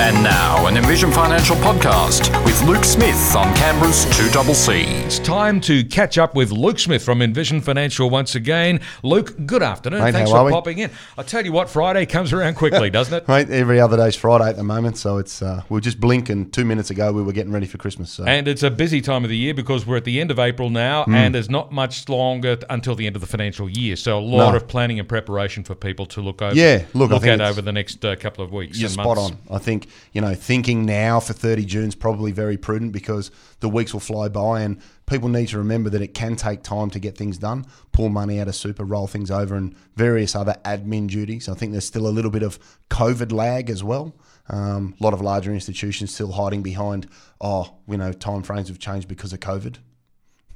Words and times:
And 0.00 0.22
now, 0.22 0.64
an 0.68 0.76
Envision 0.76 1.10
Financial 1.10 1.56
podcast 1.56 2.32
with 2.44 2.62
Luke 2.62 2.84
Smith 2.84 3.34
on 3.34 3.52
Canberra's 3.56 4.06
2CC. 4.06 4.84
It's 5.04 5.18
time 5.18 5.60
to 5.62 5.82
catch 5.84 6.18
up 6.18 6.36
with 6.36 6.52
Luke 6.52 6.78
Smith 6.78 7.02
from 7.04 7.20
Envision 7.20 7.60
Financial 7.60 8.08
once 8.08 8.36
again. 8.36 8.78
Luke, 9.02 9.34
good 9.44 9.62
afternoon. 9.62 10.00
Mate, 10.00 10.12
Thanks 10.12 10.30
for 10.30 10.44
we? 10.44 10.52
popping 10.52 10.78
in. 10.78 10.90
I 11.18 11.24
tell 11.24 11.44
you 11.44 11.50
what, 11.50 11.68
Friday 11.68 12.06
comes 12.06 12.32
around 12.32 12.54
quickly, 12.54 12.90
doesn't 12.98 13.12
it? 13.12 13.26
Mate, 13.28 13.50
every 13.50 13.80
other 13.80 13.96
day's 13.96 14.14
Friday 14.14 14.48
at 14.48 14.56
the 14.56 14.62
moment, 14.62 14.96
so 14.98 15.18
it's 15.18 15.42
uh, 15.42 15.62
we'll 15.68 15.80
just 15.80 15.98
blink 16.00 16.28
and 16.28 16.52
two 16.52 16.64
minutes 16.64 16.90
ago 16.90 17.12
we 17.12 17.22
were 17.22 17.32
getting 17.32 17.52
ready 17.52 17.66
for 17.66 17.76
Christmas. 17.78 18.10
So 18.12 18.24
And 18.24 18.46
it's 18.46 18.62
a 18.62 18.70
busy 18.70 19.00
time 19.00 19.24
of 19.24 19.30
the 19.30 19.36
year 19.36 19.52
because 19.52 19.84
we're 19.84 19.96
at 19.96 20.04
the 20.04 20.20
end 20.20 20.30
of 20.30 20.38
April 20.38 20.70
now, 20.70 21.04
Hmm. 21.04 21.14
and 21.16 21.34
there's 21.34 21.50
not 21.50 21.72
much 21.72 22.08
longer 22.08 22.56
until 22.70 22.94
the 22.94 23.06
end 23.08 23.16
of 23.16 23.20
the 23.20 23.28
financial 23.28 23.68
year. 23.68 23.96
So 23.96 24.16
a 24.16 24.20
lot 24.20 24.52
No. 24.52 24.56
of 24.56 24.68
planning 24.68 25.00
and 25.00 25.08
preparation 25.08 25.64
for 25.64 25.74
people 25.74 26.06
to 26.06 26.20
look 26.20 26.40
over. 26.40 26.54
Yeah, 26.54 26.84
look, 26.94 27.10
I 27.10 27.14
look 27.14 27.22
think 27.24 27.40
at 27.40 27.48
over 27.48 27.60
the 27.60 27.72
next 27.72 28.04
uh, 28.04 28.14
couple 28.14 28.44
of 28.44 28.52
weeks. 28.52 28.78
you're 28.78 28.86
and 28.86 28.92
spot 28.94 29.16
months. 29.16 29.36
on. 29.50 29.56
I 29.56 29.58
think 29.58 29.87
you 30.12 30.20
know 30.20 30.34
thinking 30.34 30.84
now 30.84 31.20
for 31.20 31.32
30 31.32 31.64
June 31.64 31.88
is 31.88 31.94
probably 31.94 32.32
very 32.32 32.56
prudent 32.56 32.92
because 32.92 33.30
the 33.60 33.68
weeks 33.68 33.92
will 33.92 34.00
fly 34.00 34.28
by 34.28 34.60
and 34.60 34.80
people 35.08 35.28
need 35.28 35.48
to 35.48 35.58
remember 35.58 35.90
that 35.90 36.02
it 36.02 36.14
can 36.14 36.36
take 36.36 36.62
time 36.62 36.90
to 36.90 36.98
get 36.98 37.16
things 37.16 37.38
done, 37.38 37.66
pull 37.92 38.08
money 38.08 38.40
out 38.40 38.48
of 38.48 38.54
super, 38.54 38.84
roll 38.84 39.06
things 39.06 39.30
over, 39.30 39.56
and 39.56 39.74
various 39.96 40.36
other 40.36 40.54
admin 40.64 41.08
duties. 41.08 41.48
I 41.48 41.54
think 41.54 41.72
there's 41.72 41.86
still 41.86 42.06
a 42.06 42.10
little 42.10 42.30
bit 42.30 42.42
of 42.42 42.58
COVID 42.90 43.32
lag 43.32 43.70
as 43.70 43.82
well. 43.82 44.14
Um, 44.50 44.94
a 45.00 45.04
lot 45.04 45.14
of 45.14 45.20
larger 45.20 45.52
institutions 45.52 46.14
still 46.14 46.32
hiding 46.32 46.62
behind, 46.62 47.06
oh, 47.40 47.74
you 47.88 47.96
know, 47.96 48.12
time 48.12 48.42
frames 48.42 48.68
have 48.68 48.78
changed 48.78 49.08
because 49.08 49.32
of 49.32 49.40
COVID. 49.40 49.76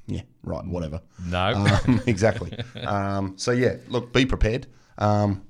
Yeah, 0.06 0.22
right, 0.42 0.64
whatever. 0.64 1.00
No. 1.26 1.54
Um, 1.54 2.02
exactly. 2.06 2.56
Um, 2.84 3.34
so 3.36 3.52
yeah, 3.52 3.76
look, 3.88 4.12
be 4.12 4.26
prepared. 4.26 4.66
Um, 4.98 5.42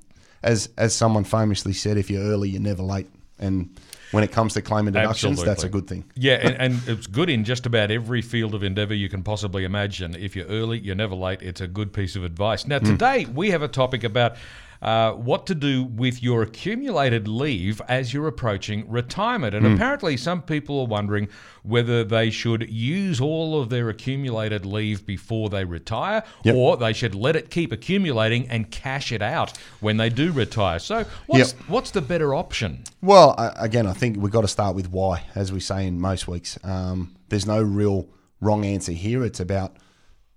as 0.42 0.70
as 0.76 0.94
someone 0.94 1.24
famously 1.24 1.72
said, 1.72 1.96
if 1.96 2.10
you're 2.10 2.22
early, 2.22 2.50
you're 2.50 2.60
never 2.60 2.82
late. 2.82 3.08
And 3.38 3.76
when 4.12 4.22
it 4.22 4.30
comes 4.30 4.54
to 4.54 4.62
claiming 4.62 4.92
deductions, 4.92 5.42
that's 5.42 5.64
a 5.64 5.68
good 5.68 5.86
thing. 5.86 6.04
Yeah, 6.14 6.34
and, 6.34 6.56
and 6.60 6.88
it's 6.88 7.06
good 7.06 7.30
in 7.30 7.44
just 7.44 7.66
about 7.66 7.90
every 7.90 8.22
field 8.22 8.54
of 8.54 8.62
endeavour 8.62 8.94
you 8.94 9.08
can 9.08 9.22
possibly 9.22 9.64
imagine. 9.64 10.14
If 10.14 10.36
you're 10.36 10.46
early, 10.46 10.78
you're 10.78 10.94
never 10.94 11.14
late. 11.14 11.42
It's 11.42 11.60
a 11.60 11.66
good 11.66 11.92
piece 11.92 12.16
of 12.16 12.24
advice. 12.24 12.66
Now, 12.66 12.78
hmm. 12.78 12.86
today 12.86 13.24
we 13.26 13.50
have 13.50 13.62
a 13.62 13.68
topic 13.68 14.04
about 14.04 14.36
uh, 14.82 15.12
what 15.12 15.46
to 15.46 15.54
do 15.54 15.84
with 15.84 16.22
your 16.22 16.42
accumulated 16.42 17.28
leave 17.28 17.80
as 17.88 18.12
you're 18.12 18.26
approaching 18.26 18.84
retirement. 18.90 19.54
And 19.54 19.64
apparently, 19.64 20.16
some 20.16 20.42
people 20.42 20.80
are 20.80 20.86
wondering 20.86 21.28
whether 21.62 22.02
they 22.02 22.30
should 22.30 22.68
use 22.68 23.20
all 23.20 23.60
of 23.60 23.68
their 23.70 23.88
accumulated 23.88 24.66
leave 24.66 25.06
before 25.06 25.48
they 25.48 25.64
retire 25.64 26.24
Yep. 26.42 26.54
or 26.56 26.76
they 26.76 26.92
should 26.92 27.14
let 27.14 27.36
it 27.36 27.48
keep 27.50 27.70
accumulating 27.70 28.48
and 28.48 28.70
cash 28.72 29.12
it 29.12 29.22
out 29.22 29.56
when 29.80 29.96
they 29.98 30.08
do 30.08 30.32
retire. 30.32 30.80
So, 30.80 31.04
what's, 31.26 31.52
Yep. 31.52 31.62
what's 31.68 31.90
the 31.92 32.02
better 32.02 32.34
option? 32.34 32.82
Well, 33.00 33.36
again, 33.56 33.86
I 33.86 33.92
think 33.92 34.16
we've 34.18 34.32
got 34.32 34.40
to 34.40 34.48
start 34.48 34.74
with 34.74 34.90
why, 34.90 35.22
as 35.36 35.52
we 35.52 35.60
say 35.60 35.86
in 35.86 36.00
most 36.00 36.26
weeks. 36.26 36.58
Um, 36.64 37.14
there's 37.28 37.46
no 37.46 37.62
real 37.62 38.08
wrong 38.40 38.64
answer 38.64 38.92
here. 38.92 39.24
It's 39.24 39.38
about 39.40 39.76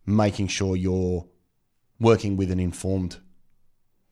making 0.05 0.47
sure 0.49 0.75
you're 0.75 1.25
working 1.99 2.38
with 2.38 2.51
an 2.51 2.59
informed 2.59 3.17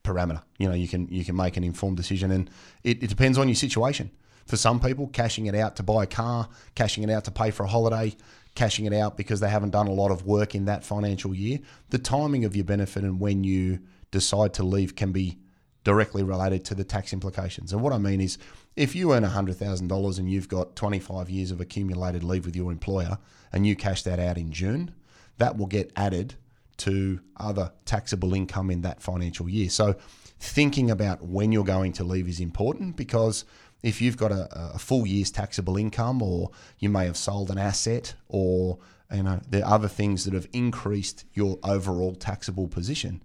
parameter. 0.04 0.42
You 0.58 0.68
know, 0.68 0.76
you 0.76 0.88
can 0.88 1.08
you 1.10 1.26
can 1.26 1.36
make 1.36 1.58
an 1.58 1.64
informed 1.64 1.98
decision, 1.98 2.32
and 2.32 2.50
it, 2.84 3.04
it 3.04 3.08
depends 3.08 3.38
on 3.38 3.48
your 3.48 3.56
situation. 3.56 4.12
For 4.46 4.58
some 4.58 4.80
people, 4.80 5.08
cashing 5.08 5.46
it 5.46 5.56
out 5.56 5.78
to 5.78 5.84
buy 5.84 6.04
a 6.04 6.08
car, 6.08 6.50
cashing 6.76 7.04
it 7.04 7.10
out 7.10 7.24
to 7.26 7.32
pay 7.32 7.50
for 7.52 7.64
a 7.64 7.68
holiday, 7.68 8.14
cashing 8.56 8.86
it 8.86 8.94
out 8.94 9.18
because 9.18 9.40
they 9.40 9.50
haven't 9.50 9.72
done 9.72 9.88
a 9.88 9.94
lot 9.94 10.12
of 10.12 10.26
work 10.26 10.54
in 10.54 10.66
that 10.66 10.84
financial 10.84 11.34
year, 11.34 11.60
the 11.90 11.98
timing 11.98 12.46
of 12.46 12.56
your 12.56 12.66
benefit 12.66 13.04
and 13.04 13.20
when 13.20 13.44
you 13.44 13.80
decide 14.12 14.54
to 14.56 14.64
leave 14.64 14.96
can 14.96 15.12
be 15.12 15.40
directly 15.84 16.24
related 16.24 16.64
to 16.66 16.76
the 16.76 16.84
tax 16.84 17.14
implications. 17.14 17.74
And 17.74 17.82
what 17.82 17.94
I 17.94 17.98
mean 17.98 18.22
is, 18.22 18.38
if 18.76 18.96
you 18.96 19.14
earn 19.14 19.24
$100,000 19.24 20.20
and 20.20 20.32
you've 20.32 20.48
got 20.48 20.76
25 20.76 21.30
years 21.30 21.52
of 21.52 21.62
accumulated 21.62 22.24
leave 22.24 22.46
with 22.46 22.56
your 22.56 22.72
employer 22.72 23.18
and 23.52 23.68
you 23.68 23.76
cash 23.76 24.04
that 24.04 24.20
out 24.20 24.38
in 24.38 24.52
June, 24.52 24.94
that 25.38 25.58
will 25.58 25.68
get 25.68 25.92
added 25.96 26.36
to 26.78 27.20
other 27.38 27.72
taxable 27.86 28.34
income 28.34 28.70
in 28.70 28.82
that 28.82 29.02
financial 29.02 29.50
year. 29.50 29.70
So, 29.70 29.96
thinking 30.40 30.92
about 30.92 31.22
when 31.22 31.52
you're 31.52 31.64
going 31.64 31.94
to 31.94 32.04
leave 32.04 32.28
is 32.28 32.40
important 32.40 32.96
because 32.96 33.46
if 33.82 34.02
you've 34.02 34.18
got 34.18 34.32
a, 34.32 34.48
a 34.74 34.80
full 34.80 35.06
year's 35.06 35.30
taxable 35.30 35.78
income, 35.78 36.22
or 36.22 36.52
you 36.80 36.90
may 36.90 37.06
have 37.06 37.18
sold 37.18 37.52
an 37.52 37.58
asset, 37.58 38.16
or 38.28 38.80
you 39.14 39.24
know 39.24 39.42
there 39.50 39.64
are 39.66 39.76
other 39.76 39.88
things 39.88 40.26
that 40.26 40.34
have 40.34 40.48
increased 40.54 41.26
your 41.34 41.60
overall 41.64 42.16
taxable 42.16 42.68
position, 42.68 43.22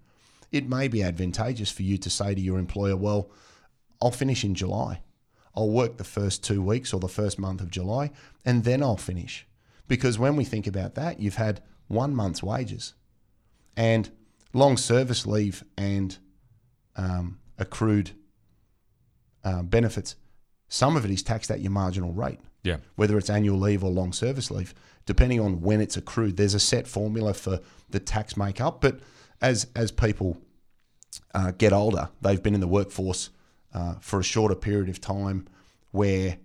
it 0.51 0.69
may 0.69 0.89
be 0.89 1.03
advantageous 1.03 1.71
for 1.71 1.83
you 1.83 1.97
to 1.99 2.11
say 2.11 2.35
to 2.35 2.41
your 2.41 2.59
employer, 2.59 2.97
"Well, 2.97 3.31
I'll 4.03 4.11
finish 4.11 4.45
in 4.45 4.55
July. 4.55 5.03
I'll 5.55 5.71
work 5.71 5.97
the 5.97 6.05
first 6.05 6.45
two 6.45 6.63
weeks 6.63 6.93
or 6.93 7.01
the 7.01 7.09
first 7.09 7.39
month 7.39 7.61
of 7.61 7.71
July, 7.71 8.11
and 8.45 8.65
then 8.65 8.83
I'll 8.83 8.97
finish." 8.97 9.47
Because 9.87 10.19
when 10.19 10.37
we 10.37 10.45
think 10.45 10.67
about 10.67 10.95
that, 10.97 11.21
you've 11.21 11.37
had 11.37 11.63
one 11.87 12.15
month's 12.15 12.43
wages 12.43 12.95
and 13.79 14.11
long 14.53 14.77
service 14.77 15.25
leave 15.27 15.63
and 15.79 16.19
um, 16.97 17.39
accrued 17.59 18.11
uh, 19.45 19.63
benefits. 19.63 20.17
Some 20.69 20.97
of 20.97 21.05
it 21.05 21.11
is 21.11 21.23
taxed 21.23 21.51
at 21.51 21.61
your 21.61 21.71
marginal 21.71 22.13
rate, 22.13 22.41
Yeah. 22.65 22.79
whether 22.97 23.17
it's 23.17 23.31
annual 23.31 23.59
leave 23.59 23.83
or 23.85 23.91
long 23.91 24.13
service 24.13 24.51
leave, 24.51 24.75
depending 25.07 25.41
on 25.41 25.61
when 25.63 25.81
it's 25.81 25.97
accrued. 25.97 26.37
There's 26.37 26.55
a 26.55 26.61
set 26.61 26.87
formula 26.87 27.33
for 27.35 27.61
the 27.89 28.01
tax 28.01 28.37
makeup, 28.37 28.81
but 28.81 29.01
as 29.41 29.69
as 29.77 29.93
people 29.93 30.37
uh, 31.35 31.53
get 31.53 31.73
older, 31.73 32.11
they've 32.21 32.43
been 32.43 32.55
in 32.55 32.61
the 32.61 32.69
workforce 32.69 33.31
uh, 33.73 33.95
for 34.01 34.19
a 34.19 34.25
shorter 34.25 34.57
period 34.57 34.89
of 34.89 35.01
time, 35.01 35.47
where 35.93 36.37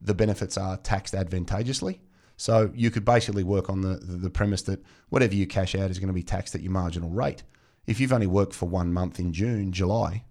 the 0.00 0.14
benefits 0.14 0.58
are 0.58 0.76
taxed 0.78 1.14
advantageously. 1.14 2.00
So 2.36 2.70
you 2.74 2.90
could 2.90 3.04
basically 3.04 3.44
work 3.44 3.70
on 3.70 3.80
the, 3.80 3.96
the, 3.96 4.30
premise 4.30 4.62
that 4.62 4.84
whatever 5.08 5.34
you 5.34 5.46
cash 5.46 5.74
out 5.74 5.90
is 5.90 5.98
going 5.98 6.08
to 6.08 6.14
be 6.14 6.22
taxed 6.22 6.54
at 6.54 6.60
your 6.60 6.72
marginal 6.72 7.08
rate. 7.08 7.42
If 7.86 7.98
you've 7.98 8.12
only 8.12 8.26
worked 8.26 8.54
for 8.54 8.68
one 8.68 8.92
month 8.92 9.18
in 9.18 9.32
June, 9.32 9.72
July, 9.72 10.24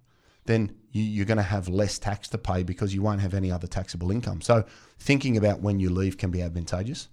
then 0.46 0.76
you, 0.92 1.04
you're 1.04 1.26
going 1.26 1.38
to 1.38 1.44
have 1.44 1.68
less 1.68 1.98
tax 1.98 2.28
to 2.30 2.38
pay 2.38 2.62
because 2.62 2.94
you 2.94 3.02
won't 3.02 3.22
have 3.22 3.34
any 3.34 3.52
other 3.52 3.66
taxable 3.66 4.12
income. 4.12 4.42
So 4.42 4.66
thinking 5.00 5.36
about 5.36 5.62
when 5.62 5.80
you 5.80 5.90
leave 5.90 6.18
can 6.18 6.30
be 6.30 6.44
advantageous. 6.44 7.08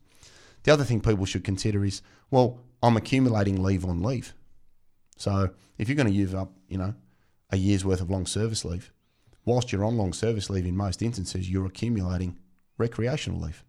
The 0.65 0.73
other 0.73 0.85
thing 0.85 1.01
people 1.01 1.25
should 1.25 1.45
consider 1.45 1.85
is, 1.85 2.03
well, 2.31 2.61
I'm 2.83 2.97
accumulating 2.97 3.63
leave 3.63 3.85
on 3.85 4.03
leave. 4.03 4.35
So 5.17 5.51
if 5.79 5.89
you're 5.89 5.97
going 5.97 6.09
to 6.09 6.13
use 6.13 6.35
up, 6.35 6.53
you 6.69 6.79
know, 6.79 6.95
a 7.51 7.57
year's 7.57 7.85
worth 7.85 8.01
of 8.01 8.11
long 8.11 8.27
service 8.27 8.65
leave, 8.65 8.93
whilst 9.45 9.73
you're 9.73 9.85
on 9.85 9.97
long 9.97 10.13
service 10.13 10.51
leave 10.51 10.67
in 10.67 10.77
most 10.77 11.01
instances, 11.01 11.51
you're 11.51 11.67
accumulating 11.67 12.39
recreational 12.79 13.41
leave. 13.41 13.65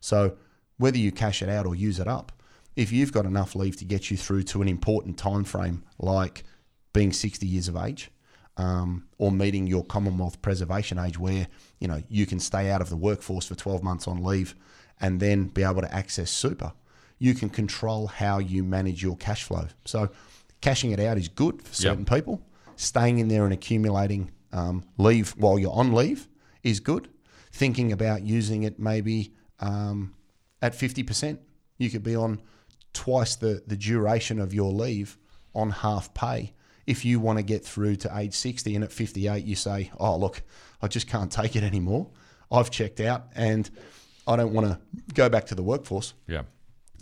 So 0.00 0.36
whether 0.82 0.98
you 0.98 1.12
cash 1.12 1.42
it 1.42 1.48
out 1.48 1.64
or 1.64 1.76
use 1.76 2.00
it 2.00 2.08
up, 2.08 2.32
if 2.74 2.90
you've 2.90 3.12
got 3.12 3.24
enough 3.24 3.54
leave 3.54 3.76
to 3.76 3.84
get 3.84 4.10
you 4.10 4.16
through 4.16 4.42
to 4.42 4.60
an 4.62 4.66
important 4.66 5.16
time 5.16 5.44
frame 5.44 5.84
like 6.00 6.42
being 6.92 7.12
60 7.12 7.46
years 7.46 7.68
of 7.68 7.76
age 7.76 8.10
um, 8.56 9.06
or 9.16 9.30
meeting 9.30 9.68
your 9.68 9.84
Commonwealth 9.84 10.42
preservation 10.42 10.98
age 10.98 11.16
where 11.16 11.46
you 11.78 11.86
know 11.86 12.02
you 12.08 12.26
can 12.26 12.40
stay 12.40 12.68
out 12.68 12.80
of 12.80 12.90
the 12.90 12.96
workforce 12.96 13.46
for 13.46 13.54
12 13.54 13.84
months 13.84 14.08
on 14.08 14.24
leave 14.24 14.56
and 15.00 15.20
then 15.20 15.44
be 15.44 15.62
able 15.62 15.82
to 15.82 15.94
access 15.94 16.32
super, 16.32 16.72
you 17.20 17.32
can 17.34 17.48
control 17.48 18.08
how 18.08 18.40
you 18.40 18.64
manage 18.64 19.04
your 19.04 19.16
cash 19.16 19.44
flow. 19.44 19.68
So 19.84 20.10
cashing 20.60 20.90
it 20.90 20.98
out 20.98 21.16
is 21.16 21.28
good 21.28 21.62
for 21.62 21.72
certain 21.72 22.04
people. 22.04 22.42
Staying 22.74 23.20
in 23.20 23.28
there 23.28 23.44
and 23.44 23.52
accumulating 23.52 24.32
um, 24.52 24.82
leave 24.98 25.30
while 25.36 25.60
you're 25.60 25.72
on 25.72 25.92
leave 25.92 26.26
is 26.64 26.80
good. 26.80 27.08
Thinking 27.52 27.92
about 27.92 28.22
using 28.22 28.64
it 28.64 28.80
maybe 28.80 29.32
um, 29.60 30.14
at 30.62 30.72
50%. 30.72 31.38
You 31.76 31.90
could 31.90 32.02
be 32.02 32.16
on 32.16 32.40
twice 32.94 33.36
the, 33.36 33.62
the 33.66 33.76
duration 33.76 34.38
of 34.38 34.54
your 34.54 34.72
leave 34.72 35.18
on 35.54 35.70
half 35.70 36.14
pay. 36.14 36.54
If 36.86 37.04
you 37.04 37.20
want 37.20 37.38
to 37.38 37.42
get 37.42 37.64
through 37.64 37.96
to 37.96 38.16
age 38.16 38.34
60 38.34 38.74
and 38.74 38.84
at 38.84 38.92
58 38.92 39.44
you 39.44 39.56
say, 39.56 39.90
oh, 39.98 40.16
look, 40.16 40.42
I 40.80 40.88
just 40.88 41.08
can't 41.08 41.30
take 41.40 41.56
it 41.56 41.62
anymore. 41.62 42.10
I've 42.50 42.70
checked 42.70 43.00
out 43.00 43.26
and 43.34 43.68
I 44.26 44.36
don't 44.36 44.52
want 44.52 44.68
to 44.68 44.78
go 45.14 45.28
back 45.28 45.46
to 45.46 45.54
the 45.54 45.62
workforce. 45.62 46.14
Yeah. 46.26 46.42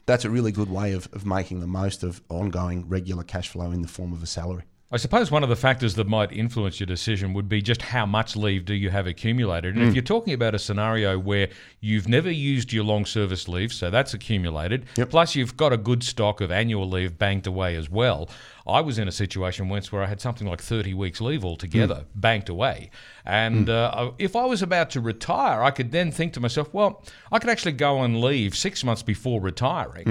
That's 0.06 0.24
a 0.24 0.30
really 0.30 0.52
good 0.52 0.70
way 0.70 0.92
of, 0.92 1.08
of 1.12 1.26
making 1.26 1.60
the 1.60 1.66
most 1.66 2.02
of 2.02 2.20
ongoing 2.28 2.88
regular 2.88 3.22
cash 3.22 3.48
flow 3.48 3.70
in 3.70 3.82
the 3.82 3.88
form 3.88 4.12
of 4.12 4.22
a 4.22 4.26
salary. 4.26 4.64
I 4.92 4.96
suppose 4.96 5.30
one 5.30 5.44
of 5.44 5.48
the 5.48 5.56
factors 5.56 5.94
that 5.94 6.08
might 6.08 6.32
influence 6.32 6.80
your 6.80 6.86
decision 6.88 7.32
would 7.34 7.48
be 7.48 7.62
just 7.62 7.80
how 7.80 8.06
much 8.06 8.34
leave 8.34 8.64
do 8.64 8.74
you 8.74 8.90
have 8.90 9.06
accumulated. 9.06 9.76
And 9.76 9.84
if 9.84 9.92
mm. 9.92 9.94
you're 9.94 10.02
talking 10.02 10.34
about 10.34 10.52
a 10.52 10.58
scenario 10.58 11.16
where 11.16 11.48
you've 11.80 12.08
never 12.08 12.28
used 12.28 12.72
your 12.72 12.82
long 12.82 13.06
service 13.06 13.46
leave, 13.46 13.72
so 13.72 13.88
that's 13.88 14.14
accumulated, 14.14 14.86
plus 15.08 15.36
you've 15.36 15.56
got 15.56 15.72
a 15.72 15.76
good 15.76 16.02
stock 16.02 16.40
of 16.40 16.50
annual 16.50 16.88
leave 16.88 17.16
banked 17.18 17.46
away 17.46 17.76
as 17.76 17.88
well. 17.88 18.28
I 18.66 18.80
was 18.80 18.98
in 18.98 19.06
a 19.06 19.12
situation 19.12 19.68
once 19.68 19.92
where 19.92 20.02
I 20.02 20.06
had 20.06 20.20
something 20.20 20.48
like 20.48 20.60
30 20.60 20.94
weeks 20.94 21.20
leave 21.20 21.44
altogether 21.44 21.94
mm. 21.94 22.06
banked 22.16 22.48
away. 22.48 22.90
And 23.24 23.68
mm. 23.68 23.94
uh, 23.96 24.10
if 24.18 24.34
I 24.34 24.44
was 24.46 24.60
about 24.60 24.90
to 24.90 25.00
retire, 25.00 25.62
I 25.62 25.70
could 25.70 25.92
then 25.92 26.10
think 26.10 26.32
to 26.32 26.40
myself, 26.40 26.74
well, 26.74 27.04
I 27.30 27.38
could 27.38 27.50
actually 27.50 27.72
go 27.72 27.98
on 27.98 28.20
leave 28.20 28.56
six 28.56 28.82
months 28.82 29.04
before 29.04 29.40
retiring, 29.40 30.04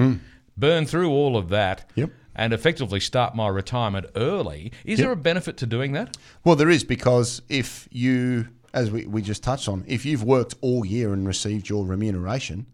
burn 0.57 0.85
through 0.85 1.09
all 1.11 1.35
of 1.35 1.49
that 1.49 1.89
Yep. 1.95 2.11
And 2.35 2.53
effectively 2.53 2.99
start 2.99 3.35
my 3.35 3.47
retirement 3.47 4.05
early. 4.15 4.71
Is 4.85 4.99
there 4.99 5.11
a 5.11 5.15
benefit 5.15 5.57
to 5.57 5.65
doing 5.65 5.91
that? 5.93 6.17
Well, 6.43 6.55
there 6.55 6.69
is 6.69 6.83
because 6.83 7.41
if 7.49 7.87
you 7.91 8.47
as 8.73 8.91
we, 8.91 9.05
we 9.05 9.21
just 9.21 9.43
touched 9.43 9.67
on, 9.67 9.83
if 9.87 10.05
you've 10.05 10.23
worked 10.23 10.55
all 10.61 10.85
year 10.85 11.13
and 11.13 11.27
received 11.27 11.69
your 11.69 11.85
remuneration 11.85 12.67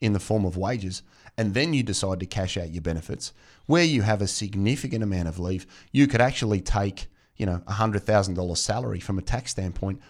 in 0.00 0.12
the 0.12 0.20
form 0.20 0.44
of 0.44 0.56
wages, 0.56 1.02
and 1.38 1.54
then 1.54 1.74
you 1.74 1.82
decide 1.82 2.20
to 2.20 2.26
cash 2.26 2.56
out 2.56 2.70
your 2.70 2.82
benefits, 2.82 3.32
where 3.66 3.84
you 3.84 4.02
have 4.02 4.22
a 4.22 4.26
significant 4.26 5.02
amount 5.02 5.28
of 5.28 5.38
leave, 5.38 5.66
you 5.92 6.06
could 6.06 6.20
actually 6.20 6.60
take, 6.60 7.06
you 7.36 7.46
know, 7.46 7.62
a 7.66 7.72
hundred 7.72 8.02
thousand 8.02 8.34
dollars 8.34 8.60
salary 8.60 9.00
from 9.00 9.18
a 9.18 9.22
tax 9.22 9.50
standpoint. 9.50 10.00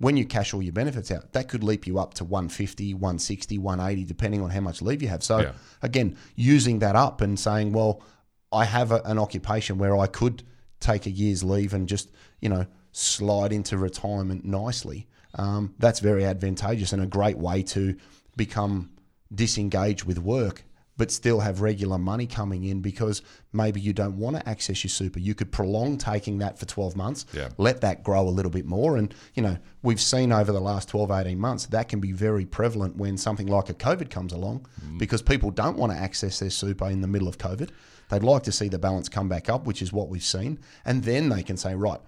When 0.00 0.16
you 0.16 0.24
cash 0.24 0.54
all 0.54 0.62
your 0.62 0.72
benefits 0.72 1.10
out, 1.10 1.32
that 1.32 1.48
could 1.48 1.62
leap 1.62 1.86
you 1.86 1.98
up 1.98 2.14
to 2.14 2.24
150, 2.24 2.94
160, 2.94 3.58
180, 3.58 4.04
depending 4.04 4.40
on 4.40 4.48
how 4.50 4.60
much 4.60 4.80
leave 4.80 5.02
you 5.02 5.08
have. 5.08 5.22
So 5.22 5.40
Yeah. 5.40 5.52
again, 5.82 6.16
using 6.36 6.78
that 6.78 6.96
up 6.96 7.20
and 7.20 7.38
saying, 7.38 7.72
well, 7.72 8.02
I 8.50 8.64
have 8.64 8.92
a, 8.92 9.02
an 9.04 9.18
occupation 9.18 9.76
where 9.76 9.96
I 9.96 10.06
could 10.06 10.42
take 10.80 11.04
a 11.04 11.10
year's 11.10 11.44
leave 11.44 11.74
and 11.74 11.86
just, 11.86 12.10
you 12.40 12.48
know, 12.48 12.66
slide 12.92 13.52
into 13.52 13.76
retirement 13.76 14.44
nicely. 14.44 15.06
Um, 15.34 15.74
that's 15.78 16.00
very 16.00 16.24
advantageous 16.24 16.92
and 16.94 17.02
a 17.02 17.06
great 17.06 17.36
way 17.38 17.62
to 17.64 17.94
become 18.36 18.90
disengaged 19.32 20.04
with 20.04 20.18
work, 20.18 20.64
but 21.00 21.10
still 21.10 21.40
have 21.40 21.62
regular 21.62 21.96
money 21.96 22.26
coming 22.26 22.64
in 22.64 22.82
because 22.82 23.22
maybe 23.54 23.80
you 23.80 23.90
don't 23.90 24.18
want 24.18 24.36
to 24.36 24.46
access 24.46 24.84
your 24.84 24.90
super. 24.90 25.18
You 25.18 25.34
could 25.34 25.50
prolong 25.50 25.96
taking 25.96 26.36
that 26.40 26.58
for 26.58 26.66
12 26.66 26.94
months, 26.94 27.24
Yeah. 27.32 27.48
let 27.56 27.80
that 27.80 28.04
grow 28.04 28.28
a 28.28 28.28
little 28.28 28.50
bit 28.50 28.66
more. 28.66 28.98
And, 28.98 29.14
you 29.32 29.42
know, 29.42 29.56
we've 29.82 29.98
seen 29.98 30.30
over 30.30 30.52
the 30.52 30.60
last 30.60 30.90
12, 30.90 31.10
18 31.10 31.38
months 31.38 31.64
that 31.68 31.88
can 31.88 32.00
be 32.00 32.12
very 32.12 32.44
prevalent 32.44 32.96
when 32.96 33.16
something 33.16 33.46
like 33.46 33.70
a 33.70 33.72
COVID 33.72 34.10
comes 34.10 34.34
along 34.34 34.66
mm. 34.84 34.98
because 34.98 35.22
people 35.22 35.50
don't 35.50 35.78
want 35.78 35.90
to 35.90 35.98
access 35.98 36.38
their 36.38 36.50
super 36.50 36.90
in 36.90 37.00
the 37.00 37.08
middle 37.08 37.28
of 37.28 37.38
COVID. 37.38 37.70
They'd 38.10 38.22
like 38.22 38.42
to 38.42 38.52
see 38.52 38.68
the 38.68 38.78
balance 38.78 39.08
come 39.08 39.30
back 39.30 39.48
up, 39.48 39.66
which 39.66 39.80
is 39.80 39.94
what 39.94 40.10
we've 40.10 40.22
seen. 40.22 40.58
And 40.84 41.04
then 41.04 41.30
they 41.30 41.42
can 41.42 41.56
say, 41.56 41.74
right, 41.74 42.00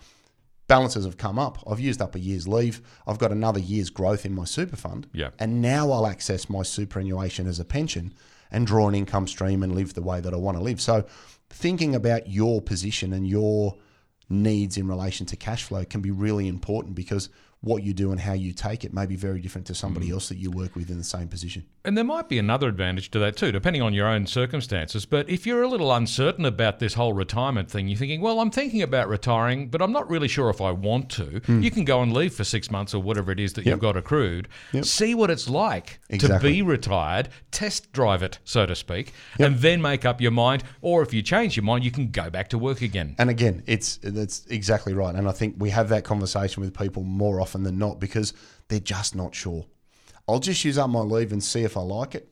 balances 0.67 1.07
have 1.07 1.17
come 1.17 1.39
up. 1.39 1.65
I've 1.67 1.81
used 1.81 2.03
up 2.03 2.15
a 2.15 2.21
year's 2.21 2.47
leave. 2.47 2.83
I've 3.07 3.19
got 3.19 3.33
another 3.33 3.61
year's 3.61 3.89
growth 3.89 4.27
in 4.27 4.35
my 4.35 4.45
super 4.45 4.77
fund. 4.77 5.07
Yeah. 5.15 5.31
And 5.39 5.63
now 5.63 5.91
I'll 5.91 6.07
access 6.07 6.51
my 6.51 6.63
superannuation 6.63 7.47
as 7.47 7.59
a 7.59 7.65
pension 7.65 8.13
and 8.53 8.67
draw 8.67 8.89
an 8.89 8.95
income 8.95 9.27
stream 9.27 9.63
and 9.63 9.75
live 9.75 9.95
the 9.95 10.03
way 10.03 10.21
that 10.21 10.33
I 10.33 10.37
want 10.37 10.57
to 10.59 10.63
live. 10.63 10.81
So 10.81 11.05
thinking 11.51 11.95
about 11.95 12.29
your 12.29 12.61
position 12.63 13.13
and 13.13 13.27
your 13.27 13.77
needs 14.29 14.77
in 14.77 14.87
relation 14.87 15.27
to 15.27 15.37
cash 15.37 15.65
flow 15.65 15.85
can 15.85 16.01
be 16.01 16.11
really 16.11 16.47
important 16.47 16.95
because 16.95 17.29
what 17.63 17.85
you 17.85 17.95
do 17.95 18.11
and 18.11 18.21
how 18.21 18.33
you 18.33 18.53
take 18.53 18.85
it 18.85 18.93
may 18.93 19.07
be 19.07 19.15
very 19.15 19.41
different 19.41 19.67
to 19.69 19.75
somebody 19.75 20.09
mm. 20.09 20.13
else 20.13 20.29
that 20.29 20.37
you 20.37 20.51
work 20.51 20.75
with 20.75 20.91
in 20.91 20.99
the 20.99 21.05
same 21.05 21.29
position. 21.29 21.65
And 21.85 21.97
there 21.97 22.05
might 22.05 22.29
be 22.29 22.39
another 22.39 22.69
advantage 22.69 23.11
to 23.13 23.21
that 23.21 23.37
too, 23.37 23.53
depending 23.53 23.83
on 23.83 23.95
your 23.95 24.09
own 24.09 24.27
circumstances. 24.27 25.07
But 25.07 25.31
if 25.31 25.47
you're 25.47 25.63
a 25.63 25.69
little 25.69 25.93
uncertain 25.93 26.45
about 26.45 26.81
this 26.81 26.95
whole 26.95 27.13
retirement 27.13 27.71
thing, 27.71 27.87
you're 27.87 27.99
thinking, 27.99 28.21
well, 28.21 28.41
I'm 28.41 28.51
thinking 28.51 28.83
about 28.83 29.09
retiring, 29.09 29.69
but 29.69 29.81
I'm 29.81 29.93
not 29.93 30.11
really 30.11 30.27
sure 30.27 30.51
if 30.51 30.61
I 30.61 30.73
want 30.73 31.09
to. 31.11 31.41
Hmm. 31.47 31.63
You 31.63 31.71
can 31.71 31.85
go 31.85 32.03
and 32.03 32.13
leave 32.13 32.35
for 32.35 32.43
six 32.43 32.69
months 32.69 32.95
or 32.95 33.03
whatever 33.03 33.31
it 33.31 33.39
is 33.39 33.53
that 33.53 33.65
you've 33.65 33.79
got 33.79 33.97
accrued. 33.97 34.49
See 34.83 35.15
what 35.15 35.31
it's 35.31 35.49
like 35.49 36.01
Exactly. 36.09 36.39
to 36.39 36.55
be 36.55 36.63
retired, 36.63 37.29
test 37.53 37.93
drive 37.93 38.25
it, 38.25 38.41
so 38.45 38.67
to 38.67 38.75
speak, 38.75 39.13
and 39.39 39.59
then 39.59 39.81
make 39.81 40.05
up 40.05 40.21
your 40.21 40.33
mind. 40.33 40.65
Or 40.81 41.03
if 41.03 41.15
you 41.15 41.23
change 41.23 41.57
your 41.57 41.65
mind, 41.65 41.85
you 41.85 41.93
can 41.93 42.11
go 42.11 42.29
back 42.29 42.49
to 42.51 42.59
work 42.59 42.83
again. 42.83 43.15
And 43.19 43.31
again, 43.31 43.63
it's 43.67 43.99
that's 44.03 44.47
exactly 44.47 44.95
right. 44.95 45.15
And 45.15 45.29
I 45.29 45.33
think 45.33 45.57
we 45.59 45.71
have 45.71 45.89
that 45.91 46.03
conversation 46.03 46.61
with 46.61 46.77
people 46.77 47.05
more 47.05 47.41
often 47.41 47.52
than 47.63 47.79
not 47.79 48.01
because 48.01 48.33
they're 48.69 48.81
just 48.81 49.15
not 49.15 49.35
sure. 49.35 49.67
I'll 50.29 50.39
just 50.39 50.65
use 50.65 50.79
up 50.79 50.89
my 50.91 51.01
leave 51.01 51.33
and 51.33 51.43
see 51.43 51.63
if 51.63 51.77
I 51.77 51.81
like 51.83 52.15
it. 52.15 52.29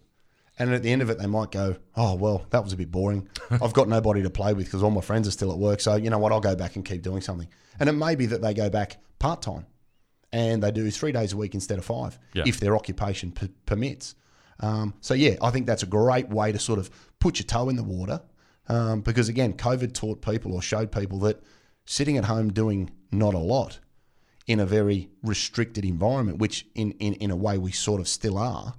And 0.59 0.73
at 0.73 0.83
the 0.83 0.91
end 0.93 1.01
of 1.03 1.09
it, 1.11 1.19
they 1.19 1.27
might 1.27 1.51
go, 1.51 1.77
"Oh 1.97 2.15
well, 2.15 2.47
that 2.51 2.63
was 2.65 2.73
a 2.73 2.77
bit 2.77 2.91
boring. 2.91 3.29
I've 3.51 3.73
got 3.73 3.89
nobody 3.89 4.23
to 4.23 4.31
play 4.31 4.53
with 4.53 4.67
because 4.67 4.83
all 4.83 4.91
my 4.91 5.01
friends 5.01 5.27
are 5.27 5.31
still 5.31 5.51
at 5.53 5.59
work. 5.59 5.81
So 5.81 5.97
you 5.97 6.11
know 6.11 6.19
what? 6.19 6.33
I'll 6.33 6.41
go 6.41 6.55
back 6.57 6.77
and 6.77 6.85
keep 6.85 7.03
doing 7.03 7.21
something." 7.23 7.49
And 7.79 7.89
it 7.89 7.93
may 7.93 8.15
be 8.15 8.27
that 8.27 8.43
they 8.43 8.53
go 8.55 8.69
back 8.69 8.99
part 9.19 9.41
time, 9.43 9.65
and 10.33 10.63
they 10.63 10.71
do 10.71 10.91
three 10.91 11.13
days 11.13 11.33
a 11.33 11.37
week 11.37 11.55
instead 11.55 11.79
of 11.79 11.85
five, 11.85 12.19
Yeah. 12.35 12.45
if 12.47 12.61
their 12.61 12.77
occupation 12.77 13.33
p- 13.33 13.49
permits. 13.67 14.15
Um, 14.61 14.93
so 15.01 15.15
yeah, 15.15 15.37
I 15.41 15.51
think 15.51 15.67
that's 15.67 15.83
a 15.83 15.87
great 15.87 16.29
way 16.29 16.53
to 16.53 16.59
sort 16.59 16.79
of 16.79 16.91
put 17.21 17.39
your 17.39 17.47
toe 17.47 17.71
in 17.71 17.77
the 17.77 17.83
water, 17.83 18.21
um, 18.69 19.01
because 19.01 19.29
again, 19.31 19.55
COVID 19.55 19.95
taught 19.95 20.21
people 20.21 20.53
or 20.53 20.61
showed 20.61 20.93
people 20.93 21.19
that 21.21 21.43
sitting 21.87 22.19
at 22.19 22.27
home 22.27 22.53
doing 22.53 22.91
not 23.11 23.33
a 23.33 23.39
lot 23.39 23.79
in 24.51 24.59
a 24.59 24.67
very 24.67 25.09
restricted 25.23 25.85
environment, 25.85 26.39
which 26.39 26.67
in, 26.75 26.91
in, 26.99 27.15
in 27.15 27.31
a 27.31 27.37
way 27.37 27.57
we 27.57 27.71
sort 27.71 28.01
of 28.01 28.09
still 28.09 28.37
are, 28.37 28.75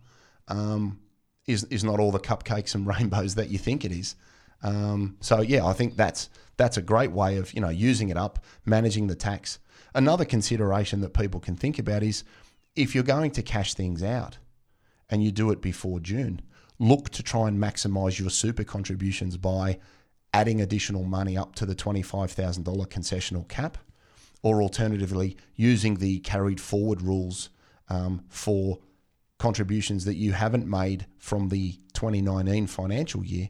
um, 0.49 0.99
is 1.47 1.63
is 1.65 1.81
not 1.81 1.97
all 1.97 2.11
the 2.11 2.19
cupcakes 2.19 2.75
and 2.75 2.85
rainbows 2.95 3.35
that 3.35 3.47
you 3.47 3.57
think 3.57 3.85
it 3.85 3.91
is. 3.93 4.15
Um, 4.63 5.15
so 5.21 5.39
yeah, 5.39 5.65
I 5.65 5.71
think 5.71 5.95
that's 5.95 6.29
that's 6.57 6.75
a 6.75 6.81
great 6.81 7.13
way 7.13 7.37
of 7.37 7.53
you 7.53 7.61
know 7.61 7.69
using 7.69 8.09
it 8.09 8.17
up, 8.17 8.43
managing 8.65 9.07
the 9.07 9.15
tax. 9.15 9.59
Another 9.95 10.25
consideration 10.25 10.99
that 10.99 11.13
people 11.13 11.39
can 11.39 11.55
think 11.55 11.79
about 11.79 12.03
is 12.03 12.25
if 12.75 12.93
you're 12.93 13.05
going 13.05 13.31
to 13.31 13.41
cash 13.41 13.73
things 13.73 14.03
out 14.03 14.39
and 15.09 15.23
you 15.23 15.31
do 15.31 15.51
it 15.51 15.61
before 15.61 16.01
June, 16.01 16.41
look 16.79 17.11
to 17.11 17.23
try 17.23 17.47
and 17.47 17.57
maximise 17.57 18.19
your 18.19 18.29
super 18.29 18.65
contributions 18.65 19.37
by 19.37 19.79
adding 20.33 20.59
additional 20.59 21.05
money 21.05 21.37
up 21.37 21.55
to 21.55 21.65
the 21.65 21.75
$25,000 21.75 22.63
concessional 22.87 23.47
cap, 23.47 23.77
or 24.43 24.61
alternatively, 24.61 25.37
using 25.55 25.95
the 25.95 26.19
carried 26.19 26.59
forward 26.59 27.01
rules 27.01 27.49
um, 27.89 28.23
for 28.29 28.79
contributions 29.37 30.05
that 30.05 30.15
you 30.15 30.33
haven't 30.33 30.67
made 30.67 31.05
from 31.17 31.49
the 31.49 31.73
2019 31.93 32.67
financial 32.67 33.23
year, 33.23 33.49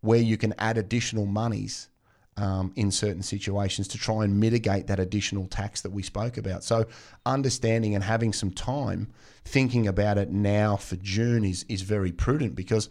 where 0.00 0.20
you 0.20 0.36
can 0.36 0.54
add 0.58 0.78
additional 0.78 1.26
monies 1.26 1.88
um, 2.36 2.72
in 2.76 2.90
certain 2.90 3.22
situations 3.22 3.86
to 3.88 3.98
try 3.98 4.24
and 4.24 4.40
mitigate 4.40 4.86
that 4.86 4.98
additional 4.98 5.46
tax 5.46 5.82
that 5.82 5.90
we 5.92 6.02
spoke 6.02 6.38
about. 6.38 6.64
So, 6.64 6.86
understanding 7.26 7.94
and 7.94 8.02
having 8.02 8.32
some 8.32 8.50
time 8.50 9.08
thinking 9.44 9.86
about 9.86 10.16
it 10.18 10.30
now 10.30 10.76
for 10.76 10.96
June 10.96 11.44
is 11.44 11.64
is 11.68 11.82
very 11.82 12.12
prudent 12.12 12.54
because 12.54 12.88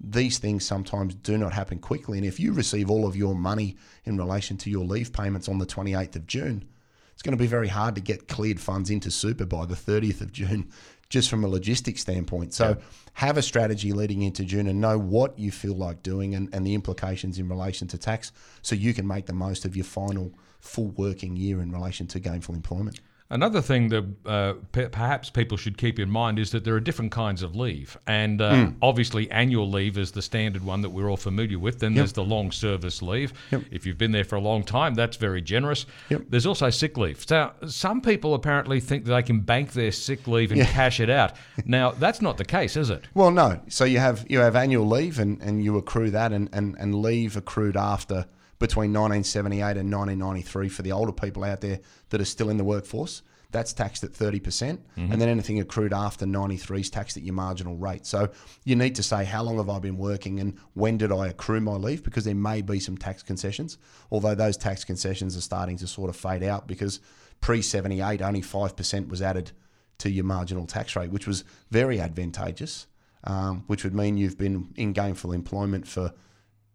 these 0.00 0.38
things 0.38 0.64
sometimes 0.64 1.14
do 1.14 1.38
not 1.38 1.52
happen 1.52 1.78
quickly. 1.78 2.18
And 2.18 2.26
if 2.26 2.38
you 2.38 2.52
receive 2.52 2.90
all 2.90 3.06
of 3.06 3.16
your 3.16 3.34
money 3.34 3.76
in 4.04 4.16
relation 4.16 4.56
to 4.58 4.70
your 4.70 4.84
leave 4.84 5.12
payments 5.12 5.48
on 5.48 5.58
the 5.58 5.66
28th 5.66 6.16
of 6.16 6.26
June, 6.26 6.68
it's 7.12 7.22
going 7.22 7.36
to 7.36 7.42
be 7.42 7.46
very 7.46 7.68
hard 7.68 7.94
to 7.94 8.02
get 8.02 8.28
cleared 8.28 8.60
funds 8.60 8.90
into 8.90 9.10
super 9.10 9.46
by 9.46 9.64
the 9.64 9.74
30th 9.74 10.20
of 10.20 10.32
June, 10.32 10.70
just 11.08 11.30
from 11.30 11.44
a 11.44 11.48
logistics 11.48 12.02
standpoint. 12.02 12.52
So, 12.52 12.76
have 13.14 13.38
a 13.38 13.42
strategy 13.42 13.92
leading 13.92 14.20
into 14.20 14.44
June 14.44 14.66
and 14.66 14.82
know 14.82 14.98
what 14.98 15.38
you 15.38 15.50
feel 15.50 15.74
like 15.74 16.02
doing 16.02 16.34
and, 16.34 16.50
and 16.52 16.66
the 16.66 16.74
implications 16.74 17.38
in 17.38 17.48
relation 17.48 17.88
to 17.88 17.96
tax 17.96 18.32
so 18.60 18.74
you 18.74 18.92
can 18.92 19.06
make 19.06 19.24
the 19.24 19.32
most 19.32 19.64
of 19.64 19.74
your 19.74 19.86
final 19.86 20.30
full 20.60 20.90
working 20.90 21.36
year 21.36 21.62
in 21.62 21.72
relation 21.72 22.06
to 22.08 22.20
gainful 22.20 22.54
employment. 22.54 23.00
Another 23.28 23.60
thing 23.60 23.88
that 23.88 24.04
uh, 24.24 24.52
perhaps 24.72 25.30
people 25.30 25.56
should 25.56 25.76
keep 25.76 25.98
in 25.98 26.08
mind 26.08 26.38
is 26.38 26.50
that 26.52 26.62
there 26.64 26.74
are 26.74 26.80
different 26.80 27.10
kinds 27.10 27.42
of 27.42 27.56
leave. 27.56 27.96
And 28.06 28.40
uh, 28.40 28.70
obviously, 28.82 29.28
annual 29.32 29.68
leave 29.68 29.98
is 29.98 30.12
the 30.12 30.22
standard 30.22 30.64
one 30.64 30.80
that 30.82 30.90
we're 30.90 31.10
all 31.10 31.16
familiar 31.16 31.58
with. 31.58 31.80
Then 31.80 31.94
there's 31.94 32.12
the 32.12 32.24
long 32.24 32.52
service 32.52 33.02
leave. 33.02 33.32
If 33.72 33.84
you've 33.84 33.98
been 33.98 34.12
there 34.12 34.24
for 34.24 34.36
a 34.36 34.40
long 34.40 34.62
time, 34.62 34.94
that's 34.94 35.16
very 35.16 35.42
generous. 35.42 35.86
Yep. 36.08 36.22
There's 36.28 36.46
also 36.46 36.70
sick 36.70 36.96
leave. 36.96 37.24
So, 37.26 37.50
some 37.66 38.00
people 38.00 38.34
apparently 38.34 38.78
think 38.78 39.04
that 39.06 39.14
they 39.14 39.22
can 39.22 39.40
bank 39.40 39.72
their 39.72 39.90
sick 39.90 40.28
leave 40.28 40.52
and 40.52 40.62
cash 40.62 41.00
it 41.00 41.10
out. 41.10 41.32
Now, 41.64 41.90
that's 41.90 42.22
not 42.22 42.36
the 42.36 42.44
case, 42.44 42.76
is 42.76 42.90
it? 42.90 43.04
Well, 43.14 43.32
no. 43.32 43.60
So 43.68 43.84
you 43.84 43.98
have 43.98 44.24
you 44.28 44.38
have 44.38 44.54
annual 44.54 44.86
leave 44.86 45.18
and, 45.18 45.40
and 45.42 45.64
you 45.64 45.76
accrue 45.76 46.10
that 46.10 46.32
and, 46.32 46.48
and, 46.52 46.76
and 46.78 46.94
leave 46.94 47.36
accrued 47.36 47.76
after 47.76 48.26
between 48.58 48.92
1978 48.92 49.76
and 49.76 49.92
1993 49.92 50.68
for 50.68 50.82
the 50.82 50.92
older 50.92 51.12
people 51.12 51.44
out 51.44 51.60
there 51.60 51.80
that 52.10 52.20
are 52.20 52.26
still 52.26 52.50
in 52.50 52.56
the 52.56 52.64
workforce. 52.64 53.22
That's 53.50 53.72
taxed 53.72 54.02
at 54.04 54.12
30%. 54.12 54.42
percent 54.42 54.80
And 54.96 55.20
then 55.20 55.28
anything 55.28 55.60
accrued 55.60 55.92
after 55.92 56.26
93 56.26 56.80
is 56.80 56.90
taxed 56.90 57.16
at 57.16 57.22
your 57.22 57.34
marginal 57.34 57.76
rate. 57.76 58.04
So 58.04 58.30
you 58.64 58.76
need 58.76 58.94
to 58.96 59.02
say, 59.02 59.24
how 59.24 59.42
long 59.42 59.56
have 59.58 59.70
I 59.70 59.78
been 59.78 59.96
working 59.96 60.40
and 60.40 60.58
when 60.74 60.98
did 60.98 61.12
I 61.12 61.28
accrue 61.28 61.60
my 61.60 61.72
leave? 61.72 62.02
Because 62.02 62.24
there 62.24 62.34
may 62.34 62.60
be 62.62 62.80
some 62.80 62.98
tax 62.98 63.22
concessions, 63.22 63.78
although 64.10 64.34
those 64.34 64.56
tax 64.56 64.84
concessions 64.84 65.36
are 65.36 65.40
starting 65.40 65.76
to 65.78 65.86
sort 65.86 66.10
of 66.10 66.16
fade 66.16 66.42
out 66.42 66.66
because 66.66 67.00
pre 67.40 67.62
78, 67.62 68.20
only 68.20 68.42
5% 68.42 69.08
was 69.08 69.22
added 69.22 69.52
to 69.98 70.10
your 70.10 70.24
marginal 70.24 70.66
tax 70.66 70.96
rate, 70.96 71.10
which 71.10 71.26
was 71.26 71.44
very 71.70 72.00
advantageous, 72.00 72.86
um, 73.24 73.64
which 73.68 73.84
would 73.84 73.94
mean 73.94 74.16
you've 74.16 74.38
been 74.38 74.72
in 74.76 74.92
gainful 74.92 75.32
employment 75.32 75.86
for 75.86 76.12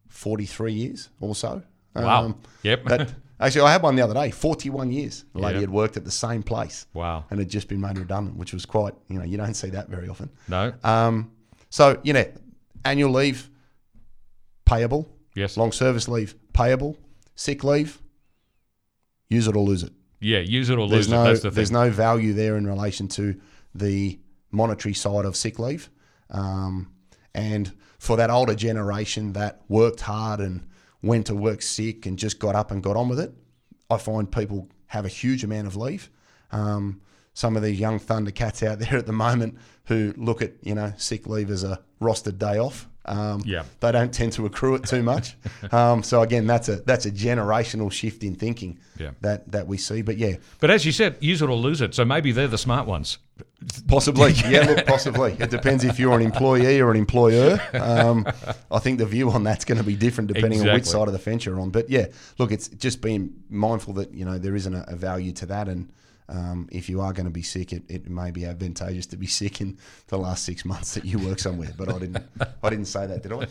43 0.10 0.74
years 0.74 1.10
or 1.20 1.36
so. 1.36 1.64
Wow. 1.96 2.36
Yep. 2.64 2.86
that- 2.86 3.14
actually, 3.40 3.62
I 3.62 3.72
had 3.72 3.82
one 3.84 3.96
the 3.96 4.02
other 4.04 4.14
day, 4.14 4.32
41 4.32 4.92
years. 4.92 5.26
The 5.34 5.40
lady 5.40 5.56
Yeah. 5.56 5.62
had 5.62 5.70
worked 5.70 5.98
at 5.98 6.06
the 6.06 6.12
same 6.12 6.44
place 6.44 6.86
Wow. 6.94 7.26
and 7.30 7.40
had 7.40 7.50
just 7.50 7.68
been 7.68 7.82
made 7.82 7.98
redundant, 7.98 8.38
which 8.38 8.54
was 8.54 8.66
quite, 8.66 8.94
you 9.10 9.18
know, 9.20 9.26
you 9.26 9.38
don't 9.38 9.54
see 9.56 9.70
that 9.72 9.90
very 9.90 10.08
often. 10.10 10.30
No? 10.48 10.74
Um, 10.84 11.32
so, 11.70 12.00
you 12.04 12.14
know, 12.14 12.26
annual 12.86 13.12
leave, 13.12 13.50
payable. 14.66 15.10
Yes. 15.36 15.58
Long 15.58 15.72
service 15.72 16.08
leave, 16.08 16.36
payable. 16.54 16.98
Sick 17.36 17.64
leave, 17.64 18.02
use 19.30 19.48
it 19.48 19.56
or 19.56 19.64
lose 19.64 19.84
it 19.84 19.92
Yeah, 20.20 20.40
use 20.40 20.70
it 20.70 20.78
or 20.78 20.88
there's 20.88 21.08
lose 21.08 21.08
it. 21.08 21.12
no 21.12 21.24
That's 21.24 21.40
the 21.42 21.50
thing. 21.50 21.56
there's 21.56 21.72
no 21.72 21.90
value 21.90 22.34
there 22.34 22.58
in 22.58 22.68
relation 22.68 23.08
to 23.10 23.40
the 23.74 24.20
monetary 24.52 24.94
side 24.94 25.26
of 25.26 25.36
sick 25.36 25.58
leave. 25.58 25.90
Um, 26.30 26.92
and 27.34 27.72
for 27.98 28.18
that 28.18 28.30
older 28.30 28.54
generation 28.54 29.34
that 29.34 29.62
worked 29.70 30.02
hard 30.02 30.40
and 30.42 30.68
went 31.02 31.26
to 31.28 31.36
work 31.36 31.62
sick 31.62 32.06
and 32.06 32.18
just 32.18 32.40
got 32.40 32.56
up 32.56 32.72
and 32.72 32.82
got 32.84 32.96
on 32.96 33.10
with 33.10 33.20
it, 33.20 33.34
I 33.90 33.98
find 33.98 34.32
people 34.32 34.70
have 34.88 35.06
a 35.06 35.10
huge 35.10 35.44
amount 35.44 35.68
of 35.68 35.76
leave. 35.76 36.10
Um, 36.52 37.02
some 37.34 37.56
of 37.56 37.64
these 37.64 37.80
young 37.80 38.00
Thundercats 38.00 38.62
out 38.66 38.80
there 38.84 38.98
at 38.98 39.06
the 39.06 39.14
moment 39.14 39.58
who 39.86 40.14
look 40.18 40.42
at 40.42 40.54
you 40.62 40.76
know 40.76 40.94
sick 40.98 41.28
leave 41.28 41.50
as 41.50 41.64
a 41.64 41.80
rostered 42.02 42.38
day 42.38 42.58
off. 42.58 42.88
Um, 43.06 43.42
Yeah. 43.46 43.64
they 43.80 43.92
don't 43.92 44.14
tend 44.14 44.34
to 44.34 44.46
accrue 44.46 44.76
it 44.76 44.84
too 44.86 45.02
much. 45.02 45.36
um, 45.72 46.04
so 46.04 46.22
again, 46.22 46.46
that's 46.46 46.70
a 46.70 46.76
that's 46.82 47.06
a 47.08 47.12
generational 47.12 47.92
shift 47.92 48.24
in 48.24 48.36
thinking 48.36 48.78
Yeah. 49.00 49.12
that 49.22 49.52
that 49.52 49.66
we 49.68 49.78
see. 49.78 50.02
But 50.04 50.18
yeah, 50.18 50.36
But 50.60 50.70
as 50.70 50.86
you 50.86 50.92
said, 50.92 51.18
use 51.20 51.42
it 51.42 51.50
or 51.50 51.56
lose 51.56 51.82
it. 51.82 51.96
So 51.96 52.06
maybe 52.06 52.32
they're 52.32 52.48
the 52.48 52.58
smart 52.60 52.86
ones. 52.86 53.18
Possibly, 53.92 54.32
yeah. 54.48 54.62
Look, 54.62 54.86
possibly. 54.86 55.34
It 55.38 55.50
depends 55.50 55.84
if 55.84 56.00
you're 56.00 56.16
an 56.16 56.22
employee 56.22 56.80
or 56.80 56.92
an 56.92 56.98
employer. 56.98 57.60
Um, 57.74 58.26
I 58.72 58.80
think 58.80 59.00
the 59.00 59.06
view 59.06 59.30
on 59.30 59.44
that's 59.44 59.66
going 59.66 59.80
to 59.80 59.84
be 59.84 59.98
different 59.98 60.34
depending 60.34 60.62
on 60.62 60.74
which 60.74 60.86
side 60.86 61.08
of 61.08 61.14
the 61.14 61.20
fence 61.20 61.46
you're 61.46 61.60
on. 61.60 61.72
But 61.72 61.90
yeah, 61.90 62.08
look, 62.38 62.54
it's 62.54 62.70
just 62.70 63.02
being 63.02 63.34
mindful 63.50 63.94
that 63.96 64.14
you 64.14 64.24
know 64.24 64.38
there 64.38 64.56
isn't 64.56 64.74
a, 64.74 64.86
a 64.88 64.96
value 64.96 65.34
to 65.34 65.46
that, 65.48 65.68
and 65.68 65.92
um, 66.30 66.68
if 66.72 66.90
you 66.90 67.02
are 67.02 67.14
going 67.14 67.26
to 67.26 67.32
be 67.32 67.42
sick, 67.42 67.74
it, 67.74 67.84
it 67.90 68.10
may 68.10 68.32
be 68.32 68.46
advantageous 68.46 69.06
to 69.08 69.18
be 69.18 69.28
sick 69.42 69.62
in 69.62 69.78
the 70.08 70.18
last 70.18 70.46
six 70.46 70.64
months 70.66 70.94
that 70.94 71.06
you 71.06 71.20
work 71.20 71.40
somewhere. 71.40 71.74
But 71.78 71.90
I 71.90 72.00
didn't, 72.00 72.24
I 72.64 72.70
didn't 72.70 72.86
say 72.86 73.06
that, 73.08 73.24
did 73.24 73.34
I? 73.34 73.48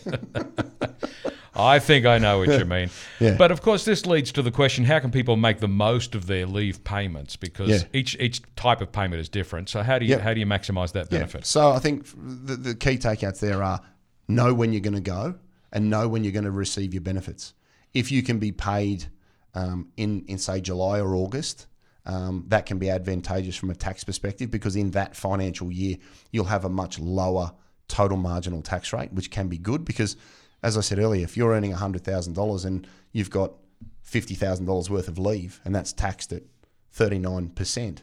I 1.55 1.79
think 1.81 2.07
I 2.07 2.19
know 2.19 2.39
what 2.39 2.49
you 2.59 2.65
mean. 2.65 2.91
Yeah. 3.19 3.37
But 3.37 3.51
of 3.51 3.61
course, 3.61 3.85
this 3.85 4.07
leads 4.07 4.33
to 4.33 4.43
the 4.43 4.51
question: 4.51 4.85
How 4.85 4.99
can 4.99 5.11
people 5.11 5.37
make 5.37 5.59
the 5.59 5.69
most 5.69 6.15
of 6.15 6.27
their 6.27 6.47
leave 6.47 6.83
payments? 6.85 7.37
Because 7.37 7.69
Yeah. 7.69 7.83
each 7.93 8.17
each 8.19 8.41
type 8.57 8.81
of 8.81 8.93
payment 8.93 9.21
is 9.21 9.29
different. 9.29 9.69
So 9.69 9.83
how 9.83 9.99
do 9.99 10.07
you 10.07 10.13
Yeah. 10.17 10.21
how 10.23 10.33
do 10.33 10.41
you 10.41 10.47
maximise 10.47 10.93
that 10.93 11.09
Yeah. 11.11 11.19
benefit? 11.19 11.45
So 11.45 11.73
I 11.73 11.79
think 11.79 12.07
the, 12.17 12.57
the 12.57 12.75
key 12.75 12.97
takeouts 12.97 13.41
there 13.41 13.63
are 13.63 13.81
know 14.27 14.55
when 14.55 14.73
you're 14.73 14.81
going 14.81 14.95
to 14.95 15.01
go 15.01 15.35
and 15.73 15.91
know 15.91 16.09
when 16.09 16.25
you're 16.25 16.33
going 16.33 16.45
to 16.45 16.51
receive 16.51 16.95
your 16.95 17.03
benefits. 17.03 17.53
If 17.93 18.11
you 18.11 18.23
can 18.23 18.39
be 18.39 18.53
paid 18.53 19.07
um, 19.55 19.89
in, 19.97 20.25
in, 20.29 20.39
say, 20.39 20.61
July 20.61 21.01
or 21.01 21.15
August, 21.17 21.67
um, 22.07 22.45
that 22.49 22.67
can 22.67 22.79
be 22.79 22.91
advantageous 22.91 23.57
from 23.57 23.71
a 23.71 23.75
tax 23.75 24.05
perspective 24.05 24.51
because 24.51 24.77
in 24.77 24.93
that 24.93 25.15
financial 25.15 25.71
year, 25.71 25.97
you'll 26.31 26.47
have 26.47 26.65
a 26.65 26.69
much 26.69 26.99
lower 26.99 27.53
total 27.89 28.17
marginal 28.17 28.63
tax 28.63 28.93
rate, 28.93 29.13
which 29.13 29.31
can 29.31 29.49
be 29.49 29.59
good 29.59 29.85
because, 29.85 30.17
as 30.63 30.79
I 30.79 30.81
said 30.81 30.99
earlier, 30.99 31.25
if 31.25 31.37
you're 31.37 31.53
earning 31.53 31.73
$100,000 31.73 32.65
and 32.65 32.87
you've 33.13 33.31
got 33.31 33.53
$50,000 34.09 34.91
worth 34.91 35.09
of 35.09 35.19
leave 35.19 35.61
and 35.65 35.75
that's 35.75 35.93
taxed 35.93 36.33
at 36.33 36.43
39%, 36.97 37.99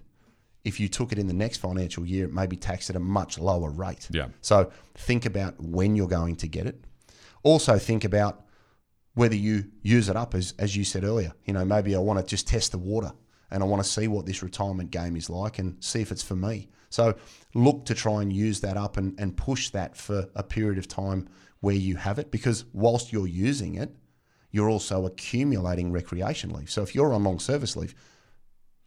if 0.63 0.79
you 0.79 0.89
took 0.89 1.11
it 1.11 1.17
in 1.17 1.27
the 1.27 1.33
next 1.33 1.57
financial 1.57 2.05
year, 2.05 2.25
it 2.25 2.33
may 2.33 2.45
be 2.45 2.57
taxed 2.57 2.89
at 2.89 2.95
a 2.95 2.99
much 2.99 3.39
lower 3.39 3.69
rate. 3.69 4.07
Yeah. 4.11 4.27
So 4.41 4.71
think 4.95 5.25
about 5.25 5.59
when 5.61 5.95
you're 5.95 6.07
going 6.07 6.35
to 6.37 6.47
get 6.47 6.67
it. 6.67 6.83
Also 7.43 7.77
think 7.77 8.03
about 8.03 8.43
whether 9.13 9.35
you 9.35 9.65
use 9.81 10.09
it 10.09 10.15
up 10.15 10.35
as, 10.35 10.53
as 10.59 10.75
you 10.75 10.83
said 10.83 11.03
earlier. 11.03 11.31
You 11.45 11.53
know, 11.53 11.63
maybe 11.63 11.95
I 11.95 11.99
want 11.99 12.19
to 12.19 12.25
just 12.25 12.47
test 12.47 12.73
the 12.73 12.77
water 12.77 13.13
and 13.51 13.63
I 13.63 13.65
want 13.65 13.83
to 13.83 13.89
see 13.89 14.07
what 14.07 14.25
this 14.25 14.43
retirement 14.43 14.91
game 14.91 15.15
is 15.15 15.29
like 15.29 15.59
and 15.59 15.81
see 15.83 16.01
if 16.01 16.11
it's 16.11 16.23
for 16.23 16.35
me. 16.35 16.69
So 16.89 17.15
look 17.53 17.85
to 17.85 17.93
try 17.93 18.21
and 18.21 18.31
use 18.31 18.61
that 18.61 18.77
up 18.77 18.97
and, 18.97 19.19
and 19.19 19.35
push 19.35 19.69
that 19.69 19.95
for 19.95 20.27
a 20.35 20.43
period 20.43 20.77
of 20.77 20.87
time 20.87 21.27
where 21.59 21.75
you 21.75 21.95
have 21.95 22.19
it 22.19 22.31
because 22.31 22.65
whilst 22.73 23.11
you're 23.11 23.27
using 23.27 23.75
it, 23.75 23.95
you're 24.51 24.69
also 24.69 25.05
accumulating 25.05 25.91
recreation 25.91 26.51
leave. 26.51 26.69
So 26.69 26.81
if 26.81 26.95
you're 26.95 27.13
on 27.13 27.23
long 27.23 27.39
service 27.39 27.75
leave, 27.75 27.95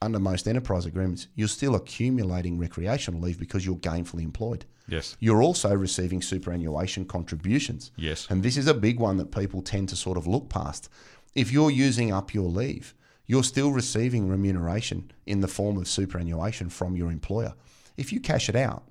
under 0.03 0.19
most 0.19 0.49
enterprise 0.49 0.87
agreements, 0.87 1.29
you're 1.35 1.49
still 1.49 1.75
accumulating 1.75 2.59
recreational 2.59 3.21
leave 3.21 3.39
because 3.39 3.67
you're 3.67 3.77
gainfully 3.77 4.23
employed. 4.23 4.65
Yes. 4.89 5.17
You're 5.21 5.43
also 5.43 5.75
receiving 5.75 6.23
superannuation 6.23 7.05
contributions. 7.05 7.93
Yes. 7.97 8.27
And 8.31 8.43
this 8.43 8.57
is 8.57 8.67
a 8.67 8.75
big 8.75 8.99
one 8.99 9.19
that 9.19 9.31
people 9.31 9.61
tend 9.63 9.91
to 9.91 9.97
sort 9.97 10.17
of 10.17 10.27
look 10.27 10.49
past. 10.49 10.89
If 11.35 11.53
you're 11.53 11.71
using 11.71 12.13
up 12.13 12.33
your 12.33 12.49
leave, 12.49 12.95
you're 13.31 13.45
still 13.45 13.71
receiving 13.71 14.29
remuneration 14.29 15.09
in 15.25 15.41
the 15.41 15.47
form 15.47 15.77
of 15.77 15.87
superannuation 15.87 16.69
from 16.69 16.97
your 16.97 17.13
employer. 17.13 17.55
If 17.97 18.13
you 18.13 18.19
cash 18.19 18.49
it 18.49 18.57
out, 18.57 18.83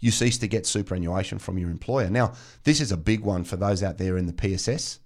you 0.00 0.10
cease 0.12 0.38
to 0.38 0.48
get 0.48 0.64
superannuation 0.64 1.38
from 1.38 1.58
your 1.58 1.68
employer. 1.68 2.08
Now, 2.08 2.32
this 2.62 2.80
is 2.80 2.90
a 2.90 2.96
big 2.96 3.20
one 3.20 3.44
for 3.44 3.56
those 3.56 3.82
out 3.82 3.98
there 3.98 4.16
in 4.16 4.24
the 4.24 4.32
PSS 4.32 4.98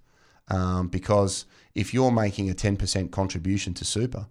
um, 0.47 0.87
because 0.87 1.47
if 1.75 1.93
you're 1.93 2.11
making 2.11 2.49
a 2.49 2.53
10% 2.53 3.11
contribution 3.11 3.73
to 3.73 3.83
super 3.83 4.27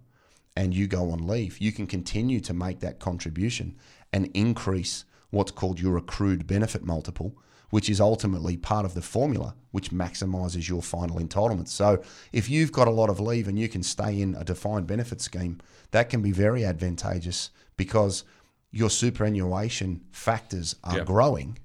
and 0.57 0.73
you 0.73 0.87
go 0.87 1.11
on 1.11 1.27
leave, 1.27 1.59
you 1.59 1.71
can 1.71 1.85
continue 1.85 2.39
to 2.39 2.53
make 2.55 2.79
that 2.79 2.97
contribution 2.97 3.77
and 4.11 4.25
increase 4.33 5.05
what's 5.29 5.51
called 5.51 5.79
your 5.79 5.97
accrued 5.97 6.47
benefit 6.47 6.81
multiple, 6.83 7.37
which 7.69 7.89
is 7.89 8.01
ultimately 8.01 8.57
part 8.57 8.85
of 8.85 8.93
the 8.93 9.01
formula 9.01 9.55
which 9.71 9.91
maximizes 9.91 10.67
your 10.67 10.81
final 10.81 11.17
entitlement. 11.19 11.67
So 11.67 12.01
if 12.33 12.49
you've 12.49 12.71
got 12.71 12.87
a 12.87 12.91
lot 12.91 13.09
of 13.09 13.19
leave 13.19 13.47
and 13.47 13.59
you 13.59 13.69
can 13.69 13.83
stay 13.83 14.19
in 14.19 14.33
a 14.35 14.43
defined 14.43 14.87
benefit 14.87 15.21
scheme, 15.21 15.59
that 15.91 16.09
can 16.09 16.21
be 16.23 16.31
very 16.31 16.65
advantageous 16.65 17.51
because 17.77 18.23
your 18.71 18.89
superannuation 18.89 20.01
factors 20.11 20.75
are 20.83 20.97
Yep. 20.97 21.05
growing. 21.07 21.57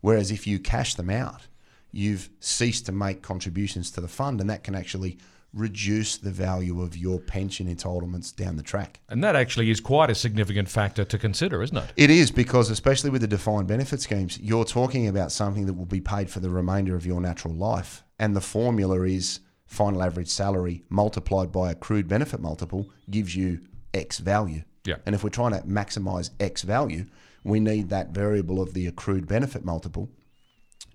Whereas 0.00 0.30
if 0.30 0.46
you 0.46 0.58
cash 0.58 0.94
them 0.94 1.10
out, 1.10 1.46
you've 1.90 2.28
ceased 2.40 2.86
to 2.86 2.92
make 2.92 3.22
contributions 3.22 3.90
to 3.92 4.00
the 4.00 4.08
fund, 4.08 4.40
and 4.40 4.48
that 4.50 4.62
can 4.62 4.74
actually 4.74 5.16
reduce 5.58 6.16
the 6.16 6.30
value 6.30 6.80
of 6.80 6.96
your 6.96 7.18
pension 7.18 7.72
entitlements 7.74 8.34
down 8.34 8.56
the 8.56 8.62
track. 8.62 9.00
And 9.08 9.22
that 9.24 9.36
actually 9.36 9.70
is 9.70 9.80
quite 9.80 10.10
a 10.10 10.14
significant 10.14 10.68
factor 10.68 11.04
to 11.04 11.18
consider, 11.18 11.62
isn't 11.62 11.76
it? 11.76 11.92
It 11.96 12.10
is 12.10 12.30
because, 12.30 12.70
especially 12.70 13.10
with 13.10 13.22
the 13.22 13.26
defined 13.26 13.68
benefit 13.68 14.00
schemes, 14.00 14.38
you're 14.38 14.64
talking 14.64 15.08
about 15.08 15.32
something 15.32 15.66
that 15.66 15.74
will 15.74 15.86
be 15.86 16.00
paid 16.00 16.30
for 16.30 16.40
the 16.40 16.50
remainder 16.50 16.94
of 16.96 17.04
your 17.04 17.20
natural 17.20 17.54
life. 17.54 18.04
And 18.18 18.34
the 18.34 18.40
formula 18.40 19.02
is 19.02 19.40
final 19.66 20.02
average 20.02 20.28
salary 20.28 20.84
multiplied 20.88 21.52
by 21.52 21.70
accrued 21.70 22.08
benefit 22.08 22.40
multiple 22.40 22.90
gives 23.10 23.36
you 23.36 23.60
X 23.92 24.18
value. 24.18 24.62
Yeah. 24.84 24.96
And 25.04 25.14
if 25.14 25.22
we're 25.22 25.30
trying 25.30 25.52
to 25.52 25.60
maximize 25.62 26.30
X 26.40 26.62
value, 26.62 27.06
we 27.44 27.60
need 27.60 27.90
that 27.90 28.10
variable 28.10 28.60
of 28.60 28.74
the 28.74 28.86
accrued 28.86 29.26
benefit 29.26 29.64
multiple 29.64 30.10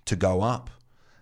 to 0.06 0.16
go 0.16 0.42
up 0.42 0.70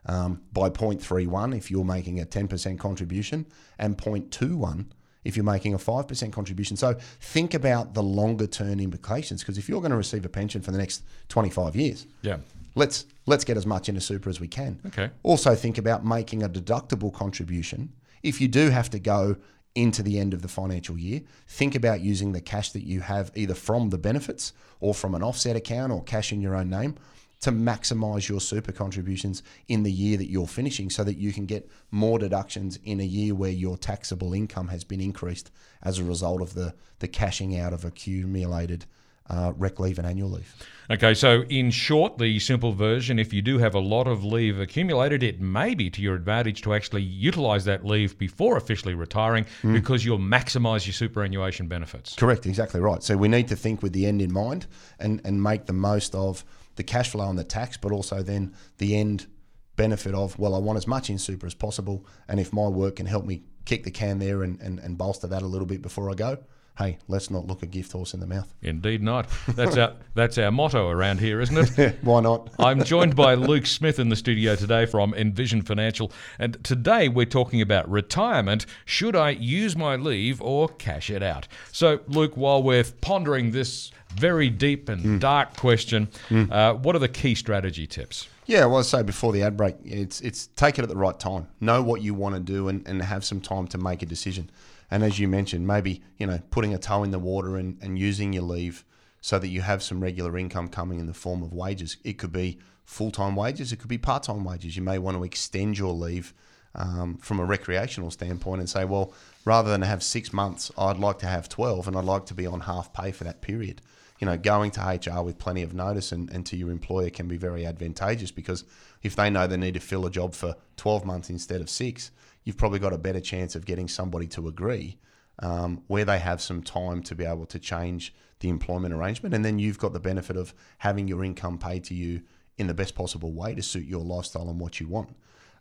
um, 0.06 0.42
by 0.52 0.70
0.31 0.70 1.56
if 1.56 1.70
you're 1.70 1.84
making 1.86 2.20
a 2.20 2.26
10% 2.26 2.80
contribution 2.80 3.46
and 3.78 3.98
0.21 3.98 4.86
if 5.24 5.36
you're 5.38 5.46
making 5.46 5.74
a 5.76 5.78
5% 5.78 6.32
contribution. 6.34 6.76
So 6.76 6.96
think 7.20 7.54
about 7.54 7.94
the 7.94 8.02
longer 8.02 8.48
term 8.48 8.80
implications 8.80 9.42
because 9.42 9.58
if 9.60 9.70
you're 9.70 9.82
going 9.82 9.92
to 9.92 9.98
receive 9.98 10.26
a 10.26 10.30
pension 10.30 10.62
for 10.62 10.72
the 10.72 10.80
next 10.80 11.04
25 11.30 11.76
years, 11.76 12.08
Yeah. 12.24 12.38
let's 12.76 13.06
let's 13.28 13.44
get 13.44 13.56
as 13.58 13.66
much 13.68 13.88
into 13.88 14.02
super 14.02 14.30
as 14.30 14.40
we 14.40 14.48
can. 14.48 14.80
Okay. 14.88 15.12
Also 15.22 15.54
think 15.54 15.78
about 15.78 16.04
making 16.04 16.42
a 16.42 16.50
deductible 16.50 17.14
contribution. 17.14 17.94
If 18.24 18.42
you 18.42 18.48
do 18.48 18.70
have 18.72 18.90
to 18.92 19.00
go 19.00 19.36
into 19.76 20.02
the 20.04 20.18
end 20.20 20.34
of 20.34 20.42
the 20.42 20.48
financial 20.48 20.98
year, 20.98 21.22
think 21.48 21.76
about 21.76 22.02
using 22.02 22.32
the 22.32 22.42
cash 22.42 22.72
that 22.72 22.84
you 22.84 23.02
have 23.02 23.32
either 23.36 23.54
from 23.54 23.90
the 23.92 23.98
benefits 24.00 24.54
or 24.80 24.94
from 24.96 25.14
an 25.16 25.22
offset 25.24 25.56
account 25.56 25.92
or 25.94 26.04
cash 26.04 26.34
in 26.34 26.42
your 26.42 26.56
own 26.56 26.70
name 26.70 26.96
to 27.42 27.52
maximize 27.52 28.30
your 28.30 28.40
super 28.40 28.72
contributions 28.72 29.44
in 29.68 29.84
the 29.84 29.92
year 29.92 30.18
that 30.18 30.30
you're 30.30 30.48
finishing 30.48 30.90
so 30.90 31.04
that 31.04 31.18
you 31.18 31.34
can 31.34 31.46
get 31.46 31.70
more 31.90 32.20
deductions 32.20 32.80
in 32.84 33.00
a 33.00 33.06
year 33.06 33.36
where 33.36 33.52
your 33.52 33.78
taxable 33.78 34.34
income 34.34 34.68
has 34.70 34.84
been 34.84 35.02
increased 35.02 35.52
as 35.82 35.98
a 35.98 36.04
result 36.04 36.42
of 36.42 36.54
the, 36.54 36.74
the 37.00 37.08
cashing 37.08 37.60
out 37.60 37.74
of 37.74 37.84
accumulated 37.84 38.86
uh, 39.30 39.54
rec 39.58 39.80
leave 39.80 39.98
and 39.98 40.06
annual 40.06 40.30
leave. 40.30 40.54
Okay, 40.90 41.14
so 41.14 41.44
in 41.44 41.72
short, 41.72 42.18
the 42.18 42.38
simple 42.40 42.74
version 42.74 43.18
if 43.18 43.32
you 43.32 43.42
do 43.42 43.58
have 43.60 43.74
a 43.74 43.80
lot 43.80 44.06
of 44.06 44.26
leave 44.26 44.60
accumulated, 44.60 45.24
it 45.24 45.40
may 45.40 45.74
be 45.74 45.90
to 45.90 46.02
your 46.02 46.16
advantage 46.16 46.62
to 46.64 46.74
actually 46.74 47.04
utilize 47.04 47.64
that 47.66 47.86
leave 47.86 48.18
before 48.18 48.58
officially 48.58 48.94
retiring 48.94 49.46
because 49.64 50.04
you'll 50.04 50.20
maximize 50.20 50.86
your 50.86 50.94
superannuation 50.94 51.68
benefits. 51.68 52.14
Correct, 52.16 52.46
exactly 52.46 52.82
right. 52.82 53.02
So 53.02 53.16
we 53.16 53.30
need 53.30 53.48
to 53.48 53.56
think 53.56 53.82
with 53.82 53.94
the 53.94 54.06
end 54.06 54.22
in 54.22 54.34
mind 54.34 54.68
and, 55.00 55.22
and 55.24 55.42
make 55.42 55.66
the 55.66 55.74
most 55.74 56.14
of 56.14 56.44
the 56.76 56.84
cash 56.84 57.10
flow 57.10 57.30
and 57.30 57.38
the 57.38 57.44
tax, 57.44 57.78
but 57.78 57.92
also 57.92 58.22
then 58.24 58.54
the 58.78 58.96
end 58.96 59.28
benefit 59.76 60.14
of, 60.14 60.38
well, 60.38 60.54
I 60.56 60.60
want 60.60 60.78
as 60.78 60.88
much 60.88 61.10
in 61.10 61.18
super 61.18 61.48
as 61.48 61.54
possible. 61.54 62.06
And 62.28 62.40
if 62.40 62.54
my 62.54 62.68
work 62.68 62.98
can 62.98 63.06
help 63.06 63.26
me 63.26 63.44
kick 63.66 63.84
the 63.84 63.92
can 63.92 64.20
there 64.20 64.44
and, 64.44 64.60
and, 64.62 64.80
and 64.80 64.98
bolster 64.98 65.28
that 65.28 65.42
a 65.42 65.48
little 65.48 65.68
bit 65.68 65.82
before 65.82 66.10
I 66.10 66.14
go, 66.14 66.38
hey, 66.82 66.98
let's 67.08 67.30
not 67.30 67.48
look 67.48 67.64
a 67.64 67.66
gift 67.66 67.92
horse 67.92 68.14
in 68.14 68.20
the 68.20 68.28
mouth. 68.28 68.52
Indeed 68.62 69.02
not. 69.02 69.30
That's 69.48 69.78
our 69.78 69.94
that's 70.16 70.38
our 70.38 70.52
motto 70.52 70.90
around 70.90 71.20
here, 71.20 71.42
isn't 71.42 71.80
it? 71.80 71.98
Why 72.02 72.22
not? 72.22 72.50
I'm 72.60 72.84
joined 72.84 73.16
by 73.16 73.36
Luke 73.36 73.66
Smith 73.66 74.00
in 74.00 74.10
the 74.10 74.16
studio 74.16 74.56
today 74.56 74.86
from 74.86 75.14
Envision 75.14 75.62
Financial, 75.62 76.12
and 76.40 76.64
today 76.64 77.08
we're 77.10 77.26
talking 77.26 77.62
about 77.62 77.90
retirement. 77.90 78.66
Should 78.86 79.16
I 79.16 79.32
use 79.32 79.76
my 79.76 79.96
leave 79.96 80.42
or 80.42 80.68
cash 80.68 81.10
it 81.10 81.24
out? 81.24 81.48
So, 81.72 82.00
Luke, 82.08 82.36
while 82.36 82.64
we're 82.64 82.86
pondering 83.02 83.52
this 83.52 83.92
very 84.16 84.50
deep 84.50 84.90
and 84.90 85.22
dark 85.22 85.56
question, 85.56 86.10
uh, 86.30 86.74
what 86.74 86.96
are 86.96 87.00
the 87.00 87.08
key 87.08 87.36
strategy 87.36 87.88
tips? 87.88 88.28
Yeah, 88.46 88.66
well, 88.66 88.80
I 88.80 88.82
say 88.82 89.04
before 89.04 89.32
the 89.32 89.44
ad 89.44 89.56
break, 89.56 89.76
it's 89.86 90.20
it's 90.22 90.48
take 90.48 90.80
it 90.80 90.84
at 90.84 90.90
the 90.90 90.98
right 90.98 91.18
time. 91.18 91.48
Know 91.60 91.82
what 91.82 92.02
you 92.02 92.14
want 92.14 92.36
to 92.36 92.42
do 92.42 92.68
and, 92.68 92.86
and 92.88 93.02
have 93.02 93.24
some 93.24 93.40
time 93.40 93.68
to 93.68 93.78
make 93.78 94.02
a 94.02 94.06
decision. 94.06 94.50
And 94.92 95.04
as 95.04 95.18
you 95.18 95.28
mentioned, 95.30 95.66
maybe, 95.66 96.04
you 96.18 96.28
know, 96.28 96.42
putting 96.52 96.74
a 96.74 96.78
toe 96.78 97.04
in 97.04 97.12
the 97.12 97.20
water 97.20 97.56
and, 97.56 97.78
and 97.82 97.98
using 97.98 98.34
your 98.34 98.44
leave 98.44 98.84
so 99.22 99.40
that 99.40 99.48
you 99.48 99.62
have 99.62 99.82
some 99.82 100.02
regular 100.02 100.38
income 100.38 100.68
coming 100.68 101.00
in 101.00 101.08
the 101.08 101.14
form 101.14 101.42
of 101.42 101.54
wages. 101.54 101.98
It 102.04 102.18
could 102.18 102.34
be 102.34 102.60
full 102.84 103.10
time 103.10 103.36
wages, 103.36 103.72
it 103.72 103.78
could 103.78 103.88
be 103.88 103.98
part 103.98 104.24
time 104.24 104.44
wages. 104.44 104.76
You 104.76 104.84
may 104.84 104.98
want 104.98 105.16
to 105.16 105.24
extend 105.24 105.78
your 105.78 105.94
leave 105.94 106.34
um, 106.76 107.18
from 107.18 107.40
a 107.40 107.46
recreational 107.46 108.12
standpoint 108.12 108.60
and 108.60 108.70
say, 108.70 108.84
well, 108.84 109.14
rather 109.46 109.70
than 109.70 109.82
have 109.82 110.04
six 110.04 110.34
months, 110.34 110.72
I'd 110.78 110.98
like 110.98 111.20
to 111.20 111.28
have 111.28 111.48
12 111.48 111.88
and 111.88 111.98
I'd 111.98 112.04
like 112.04 112.26
to 112.28 112.34
be 112.34 112.46
on 112.46 112.62
half 112.62 112.94
pay 112.94 113.12
for 113.12 113.24
that 113.24 113.42
period. 113.42 113.82
You 114.22 114.28
know, 114.28 114.38
going 114.38 114.72
to 114.72 114.80
HR 114.80 115.22
with 115.22 115.38
plenty 115.38 115.64
of 115.64 115.74
notice 115.74 116.14
and, 116.14 116.30
and 116.30 116.46
to 116.46 116.56
your 116.56 116.72
employer 116.72 117.10
can 117.10 117.28
be 117.28 117.38
very 117.38 117.66
advantageous 117.66 118.32
because 118.32 118.64
if 119.04 119.16
they 119.16 119.30
know 119.30 119.48
they 119.48 119.58
need 119.58 119.74
to 119.74 119.82
fill 119.82 120.06
a 120.06 120.12
job 120.12 120.34
for 120.34 120.56
12 120.78 121.04
months 121.04 121.30
instead 121.30 121.60
of 121.60 121.70
six, 121.70 122.12
you've 122.44 122.58
probably 122.58 122.80
got 122.80 122.94
a 122.94 122.98
better 122.98 123.20
chance 123.20 123.56
of 123.56 123.66
getting 123.66 123.90
somebody 123.90 124.28
to 124.28 124.48
agree 124.48 124.98
um, 125.40 125.84
where 125.88 126.06
they 126.06 126.20
have 126.20 126.42
some 126.42 126.62
time 126.62 127.04
to 127.04 127.16
be 127.16 127.26
able 127.26 127.46
to 127.48 127.60
change 127.60 128.14
the 128.40 128.50
employment 128.50 128.94
arrangement. 128.94 129.34
And 129.34 129.44
then 129.44 129.60
you've 129.60 129.80
got 129.80 129.94
the 129.94 130.00
benefit 130.00 130.38
of 130.38 130.54
having 130.78 131.08
your 131.08 131.24
income 131.24 131.58
paid 131.58 131.84
to 131.86 131.94
you 131.94 132.22
in 132.58 132.68
the 132.68 132.74
best 132.74 132.96
possible 132.96 133.32
way 133.34 133.56
to 133.56 133.62
suit 133.62 133.86
your 133.86 134.04
lifestyle 134.04 134.50
and 134.50 134.60
what 134.60 134.80
you 134.80 134.88
want. 134.88 135.16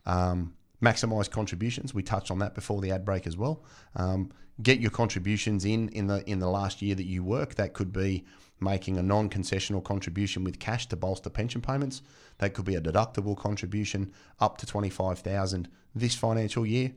Um, 0.07 0.55
maximize 0.83 1.31
contributions. 1.31 1.95
We 1.95 2.03
touched 2.03 2.31
on 2.31 2.39
that 2.41 2.55
before 2.55 2.81
the 2.81 2.91
ad 2.91 3.05
break 3.05 3.27
as 3.27 3.37
well. 3.37 3.65
Um, 3.97 4.31
get 4.63 4.81
your 4.81 4.91
contributions 4.91 5.65
in 5.65 5.89
in 5.91 6.07
the 6.07 6.29
in 6.29 6.39
the 6.39 6.49
last 6.49 6.83
year 6.83 6.95
that 6.95 7.07
you 7.07 7.23
work. 7.23 7.55
That 7.55 7.73
could 7.73 7.93
be 7.93 8.25
making 8.61 8.99
a 8.99 9.03
non-concessional 9.03 9.83
contribution 9.83 10.45
with 10.45 10.59
cash 10.59 10.87
to 10.89 10.97
bolster 10.97 11.31
pension 11.31 11.61
payments. 11.61 12.03
That 12.39 12.55
could 12.55 12.65
be 12.65 12.75
a 12.75 12.81
deductible 12.81 13.37
contribution 13.37 14.13
up 14.39 14.59
to 14.59 14.67
twenty 14.67 14.91
five 14.91 15.19
thousand 15.19 15.69
this 15.95 16.15
financial 16.15 16.67
year. 16.67 16.93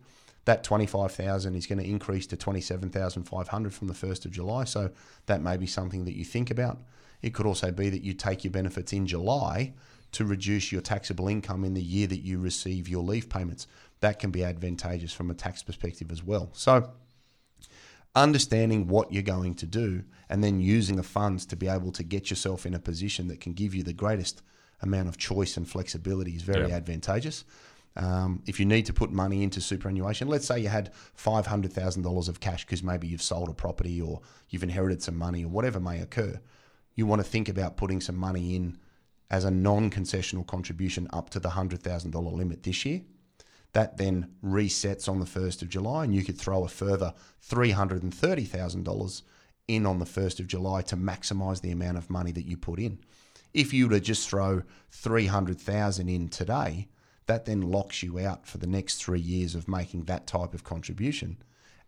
That 0.46 0.64
twenty 0.64 0.86
five 0.86 1.12
thousand 1.12 1.56
is 1.56 1.68
going 1.68 1.80
to 1.80 1.90
increase 1.90 2.28
to 2.28 2.38
twenty 2.38 2.62
seven 2.62 2.90
thousand 2.90 3.24
five 3.24 3.48
hundred 3.48 3.74
from 3.74 3.88
the 3.88 3.94
first 3.94 4.26
of 4.26 4.32
July. 4.32 4.66
So 4.66 4.92
that 5.26 5.42
may 5.42 5.58
be 5.58 5.68
something 5.68 6.06
that 6.06 6.18
you 6.18 6.26
think 6.26 6.52
about. 6.52 6.82
It 7.22 7.34
could 7.34 7.46
also 7.46 7.72
be 7.72 7.90
that 7.90 8.04
you 8.04 8.14
take 8.14 8.44
your 8.44 8.52
benefits 8.52 8.92
in 8.92 9.08
July 9.08 9.74
to 10.12 10.26
reduce 10.26 10.72
your 10.72 10.82
taxable 10.82 11.28
income 11.28 11.64
in 11.64 11.74
the 11.74 11.82
year 11.82 12.08
that 12.08 12.20
you 12.20 12.38
receive 12.38 12.88
your 12.88 13.04
leave 13.04 13.30
payments. 13.30 13.68
That 14.02 14.20
can 14.20 14.32
be 14.32 14.44
advantageous 14.44 15.14
from 15.14 15.32
a 15.32 15.34
tax 15.34 15.64
perspective 15.64 16.12
as 16.12 16.24
well. 16.24 16.50
So, 16.54 16.92
understanding 18.16 18.88
what 18.88 19.12
you're 19.12 19.24
going 19.24 19.56
to 19.56 19.66
do 19.66 20.04
and 20.30 20.44
then 20.44 20.60
using 20.60 20.96
the 20.96 21.04
funds 21.04 21.46
to 21.48 21.56
be 21.56 21.68
able 21.68 21.92
to 21.92 22.04
get 22.04 22.30
yourself 22.30 22.66
in 22.66 22.74
a 22.74 22.80
position 22.80 23.28
that 23.28 23.40
can 23.40 23.54
give 23.54 23.74
you 23.74 23.84
the 23.84 23.94
greatest 23.94 24.42
amount 24.82 25.08
of 25.08 25.18
choice 25.18 25.58
and 25.58 25.68
flexibility 25.68 26.32
is 26.32 26.44
very 26.44 26.70
yeah. 26.70 26.76
advantageous. 26.76 27.44
Um, 27.96 28.42
if 28.48 28.60
you 28.60 28.66
need 28.66 28.86
to 28.88 28.94
put 28.94 29.12
money 29.12 29.44
into 29.44 29.62
superannuation, 29.62 30.28
let's 30.28 30.48
say 30.48 30.60
you 30.60 30.68
had 30.68 30.92
$500,000 31.18 32.30
of 32.30 32.40
cash 32.40 32.66
because 32.66 32.84
maybe 32.84 33.08
you've 33.08 33.22
sold 33.22 33.50
a 33.50 33.54
property 33.54 34.02
or 34.02 34.22
you've 34.50 34.64
inherited 34.64 35.04
some 35.04 35.18
money 35.18 35.46
or 35.46 35.50
whatever 35.50 35.80
may 35.80 36.00
occur, 36.00 36.40
you 36.96 37.06
want 37.06 37.24
to 37.24 37.28
think 37.28 37.50
about 37.50 37.78
putting 37.78 38.02
some 38.02 38.16
money 38.18 38.56
in 38.56 38.78
as 39.30 39.46
a 39.46 39.52
non 39.52 39.90
concessional 39.90 40.46
contribution 40.46 41.08
up 41.14 41.30
to 41.32 41.40
the 41.40 41.50
$100,000 41.50 42.34
limit 42.34 42.64
this 42.64 42.86
year. 42.86 43.02
That 43.74 43.98
then 43.98 44.30
resets 44.44 45.10
on 45.10 45.20
the 45.20 45.26
1st 45.26 45.62
of 45.64 45.70
July, 45.70 46.04
and 46.06 46.16
you 46.16 46.24
could 46.24 46.38
throw 46.38 46.64
a 46.64 46.70
further 46.70 47.14
$330,000 47.48 49.22
in 49.68 49.86
on 49.86 50.00
the 50.00 50.06
1st 50.06 50.40
of 50.40 50.48
July 50.48 50.82
to 50.84 50.96
maximize 50.96 51.62
the 51.62 51.72
amount 51.72 51.98
of 51.98 52.10
money 52.10 52.32
that 52.32 52.46
you 52.46 52.56
put 52.56 52.80
in. 52.80 53.00
If 53.54 53.74
you 53.74 53.88
were 53.88 53.96
to 53.96 54.00
just 54.00 54.30
throw 54.30 54.64
300,000 54.92 56.10
in 56.10 56.30
today, 56.30 56.88
that 57.26 57.46
then 57.46 57.62
locks 57.62 58.04
you 58.04 58.20
out 58.20 58.46
for 58.46 58.58
the 58.58 58.68
next 58.68 59.04
3 59.04 59.20
years 59.20 59.56
of 59.56 59.68
making 59.68 60.06
that 60.06 60.28
type 60.28 60.54
of 60.54 60.64
contribution. 60.64 61.38